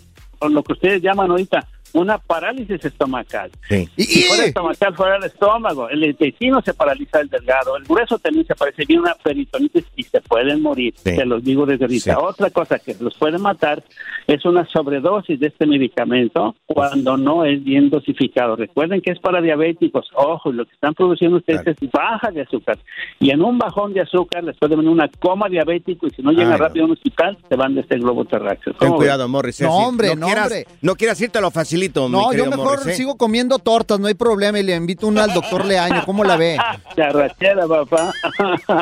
lo 0.49 0.63
que 0.63 0.73
ustedes 0.73 1.01
llaman 1.01 1.31
ahorita, 1.31 1.67
una 1.93 2.17
parálisis 2.17 2.83
estomacal. 2.83 3.51
Sí. 3.67 3.87
Si 3.97 4.23
fuera 4.23 4.45
estomacal, 4.45 4.95
fuera 4.95 5.17
el 5.17 5.23
estómago. 5.23 5.89
El 5.89 6.03
intestino 6.03 6.61
se 6.61 6.73
paraliza 6.73 7.19
el 7.19 7.29
delgado. 7.29 7.77
El 7.77 7.83
grueso 7.83 8.17
también 8.19 8.45
se 8.45 8.55
parece 8.55 8.85
bien 8.85 9.01
una 9.01 9.15
peritonitis 9.15 9.85
y 9.95 10.03
se 10.03 10.21
pueden 10.21 10.61
morir. 10.61 10.93
Sí. 10.97 11.15
Se 11.15 11.25
los 11.25 11.43
digo 11.43 11.65
desde 11.65 11.85
ahorita. 11.85 12.15
Sí. 12.15 12.19
Otra 12.21 12.49
cosa 12.49 12.79
que 12.79 12.95
los 12.99 13.17
puede 13.17 13.37
matar 13.37 13.83
es 14.27 14.45
una 14.45 14.65
sobredosis 14.67 15.39
de 15.39 15.47
este 15.47 15.65
medicamento 15.65 16.55
cuando 16.65 17.17
no 17.17 17.45
es 17.45 17.63
bien 17.63 17.89
dosificado. 17.89 18.55
Recuerden 18.55 19.01
que 19.01 19.11
es 19.11 19.19
para 19.19 19.41
diabéticos. 19.41 20.09
Ojo, 20.15 20.51
lo 20.51 20.65
que 20.65 20.73
están 20.73 20.93
produciendo 20.93 21.37
ustedes 21.37 21.67
es 21.67 21.91
baja 21.91 22.31
de 22.31 22.41
azúcar. 22.41 22.77
Y 23.19 23.31
en 23.31 23.41
un 23.41 23.57
bajón 23.57 23.93
de 23.93 24.01
azúcar 24.01 24.43
les 24.43 24.57
puede 24.57 24.75
venir 24.75 24.89
una 24.89 25.09
coma 25.19 25.49
diabético 25.49 26.07
y 26.07 26.11
si 26.11 26.21
no 26.21 26.31
llegan 26.31 26.53
Ay, 26.53 26.59
no. 26.59 26.65
rápido 26.65 26.83
a 26.83 26.87
un 26.87 26.93
hospital, 26.93 27.37
se 27.49 27.55
van 27.55 27.75
de 27.75 27.81
este 27.81 27.97
globo 27.97 28.25
terráqueo. 28.25 28.73
Ten 28.73 28.87
¿Cómo 28.89 28.97
cuidado? 28.97 29.27
Morris. 29.27 29.61
No, 29.61 29.67
eh, 29.67 29.71
sí. 29.71 29.85
hombre, 29.85 30.15
no, 30.15 30.25
quieras, 30.27 30.45
hombre. 30.45 30.65
No 30.81 30.95
quieras 30.95 31.21
irte 31.21 31.37
a 31.37 31.41
lo 31.41 31.51
facilito 31.51 31.80
tranquilito. 31.89 32.07
mi 32.07 32.13
No, 32.13 32.31
yo 32.33 32.45
mejor 32.45 32.77
Morris, 32.79 32.87
¿eh? 32.87 32.93
sigo 32.93 33.17
comiendo 33.17 33.59
tortas, 33.59 33.99
no 33.99 34.07
hay 34.07 34.13
problema, 34.13 34.57
y 34.59 34.63
le 34.63 34.73
invito 34.75 35.07
una 35.07 35.23
al 35.23 35.33
doctor 35.33 35.65
Leaño. 35.65 36.03
¿Cómo 36.05 36.23
la 36.23 36.37
ve? 36.37 36.57
Charrachera, 36.95 37.67
papá. 37.67 38.13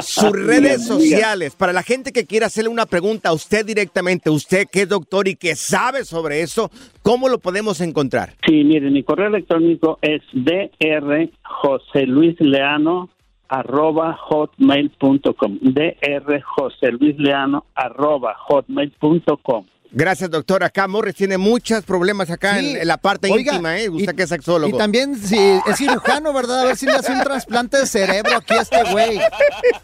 Sus 0.01 0.31
redes 0.45 0.85
sociales, 0.85 1.55
para 1.55 1.71
la 1.73 1.83
gente 1.83 2.11
que 2.11 2.25
quiera 2.25 2.47
hacerle 2.47 2.69
una 2.69 2.85
pregunta 2.85 3.29
a 3.29 3.33
usted 3.33 3.65
directamente, 3.65 4.29
usted 4.29 4.67
que 4.71 4.81
es 4.83 4.89
doctor 4.89 5.27
y 5.27 5.35
que 5.35 5.55
sabe 5.55 6.05
sobre 6.05 6.41
eso, 6.41 6.69
¿cómo 7.01 7.29
lo 7.29 7.39
podemos 7.39 7.81
encontrar? 7.81 8.33
Sí, 8.45 8.63
mire, 8.63 8.89
mi 8.89 9.03
correo 9.03 9.27
electrónico 9.27 9.99
es 10.01 10.21
drjoseluisleano 10.33 13.09
arroba 13.49 14.13
hotmail.com 14.13 15.59
drjoseluisleano 15.61 17.65
arroba 17.75 18.35
hotmail.com 18.47 19.65
Gracias, 19.91 20.29
doctor. 20.29 20.63
Acá 20.63 20.87
Morris 20.87 21.15
tiene 21.15 21.37
muchos 21.37 21.83
problemas 21.83 22.29
acá 22.29 22.59
Sí. 22.59 22.71
en, 22.73 22.81
en 22.81 22.87
la 22.87 22.97
parte 22.97 23.31
Oiga, 23.31 23.53
íntima, 23.53 23.77
¿eh? 23.79 23.89
Usted 23.89 24.13
y- 24.13 24.15
que 24.15 24.23
es 24.23 24.29
sexólogo. 24.29 24.75
Y 24.75 24.77
también 24.77 25.15
si 25.15 25.37
es 25.37 25.77
cirujano, 25.77 26.31
¿verdad? 26.31 26.61
A 26.61 26.65
ver 26.65 26.75
si 26.77 26.85
le 26.85 26.91
hace 26.93 27.11
un 27.11 27.21
trasplante 27.23 27.77
de 27.77 27.85
cerebro 27.87 28.37
aquí 28.37 28.53
a 28.53 28.61
este 28.61 28.83
güey. 28.91 29.19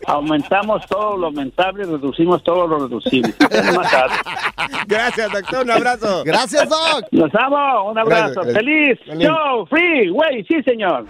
Aumentamos 0.06 0.86
todo 0.88 1.18
lo 1.18 1.28
aumentable 1.28 1.86
reducimos 1.86 2.44
todo 2.44 2.68
lo 2.68 2.80
reducible. 2.88 3.34
Gracias, 4.88 5.32
doctor. 5.32 5.64
Un 5.64 5.72
abrazo. 5.72 6.24
Gracias, 6.24 6.70
Doc. 6.70 7.06
Nos 7.12 7.32
amo. 7.36 7.90
Un 7.92 7.98
abrazo. 7.98 8.42
Gracias. 8.42 8.56
Feliz. 8.56 9.00
Feliz. 9.06 9.28
Show. 9.28 9.66
Free. 9.68 10.10
Güey. 10.10 10.46
Sí, 10.48 10.62
señor. 10.64 11.06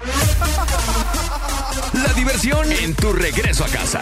La 1.94 2.14
diversión 2.14 2.72
en 2.72 2.96
tu 2.96 3.12
regreso 3.14 3.66
a 3.66 3.68
casa. 3.68 4.02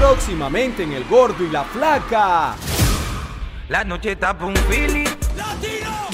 Próximamente 0.00 0.82
en 0.82 0.94
El 0.94 1.04
Gordo 1.04 1.44
y 1.44 1.50
la 1.50 1.62
Flaca. 1.62 2.56
La 3.68 3.84
noche 3.84 4.16
tapa 4.16 4.46
un. 4.46 4.54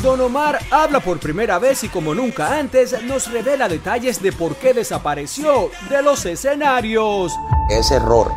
Don 0.02 0.20
Omar 0.20 0.58
habla 0.72 0.98
por 0.98 1.20
primera 1.20 1.60
vez 1.60 1.84
y 1.84 1.88
como 1.88 2.12
nunca 2.12 2.58
antes 2.58 3.00
nos 3.04 3.30
revela 3.30 3.68
detalles 3.68 4.20
de 4.20 4.32
por 4.32 4.56
qué 4.56 4.74
desapareció 4.74 5.70
de 5.88 6.02
los 6.02 6.26
escenarios. 6.26 7.32
Ese 7.70 7.94
error 7.94 8.32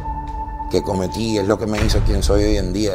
que 0.69 0.83
cometí 0.83 1.39
es 1.39 1.47
lo 1.47 1.57
que 1.57 1.65
me 1.65 1.83
hizo 1.83 1.99
quien 2.01 2.21
soy 2.21 2.43
hoy 2.43 2.57
en 2.57 2.71
día. 2.71 2.93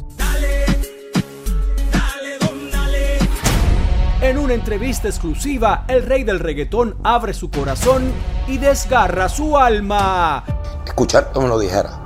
En 4.21 4.39
una 4.39 4.55
entrevista 4.55 5.09
exclusiva, 5.09 5.85
el 5.89 6.07
rey 6.07 6.23
del 6.23 6.39
reggaetón 6.39 6.99
abre 7.03 7.35
su 7.35 7.51
corazón 7.51 8.13
y 8.47 8.59
desgarra 8.59 9.29
su 9.29 9.59
alma. 9.59 10.45
Escuchar 10.87 11.33
me 11.35 11.49
lo 11.49 11.59
dijera. 11.59 12.04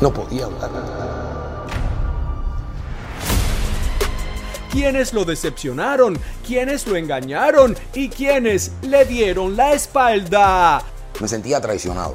No 0.00 0.12
podía 0.12 0.44
hablar. 0.44 0.70
Quienes 4.70 5.12
lo 5.12 5.24
decepcionaron, 5.24 6.18
quienes 6.46 6.86
lo 6.86 6.94
engañaron 6.96 7.76
y 7.94 8.08
quienes 8.08 8.72
le 8.82 9.04
dieron 9.04 9.56
la 9.56 9.72
espalda. 9.72 10.82
Me 11.20 11.26
sentía 11.26 11.60
traicionado. 11.60 12.14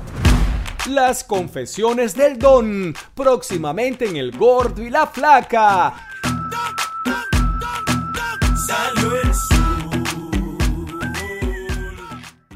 Las 0.89 1.23
confesiones 1.23 2.15
del 2.15 2.39
don, 2.39 2.95
próximamente 3.15 4.07
en 4.07 4.15
El 4.15 4.37
Gordo 4.37 4.81
y 4.81 4.89
la 4.89 5.07
Flaca. 5.07 5.93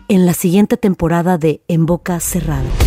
En 0.07 0.25
la 0.25 0.33
siguiente 0.33 0.77
temporada 0.77 1.37
de 1.37 1.61
En 1.67 1.85
Boca 1.85 2.19
Cerrada. 2.21 2.86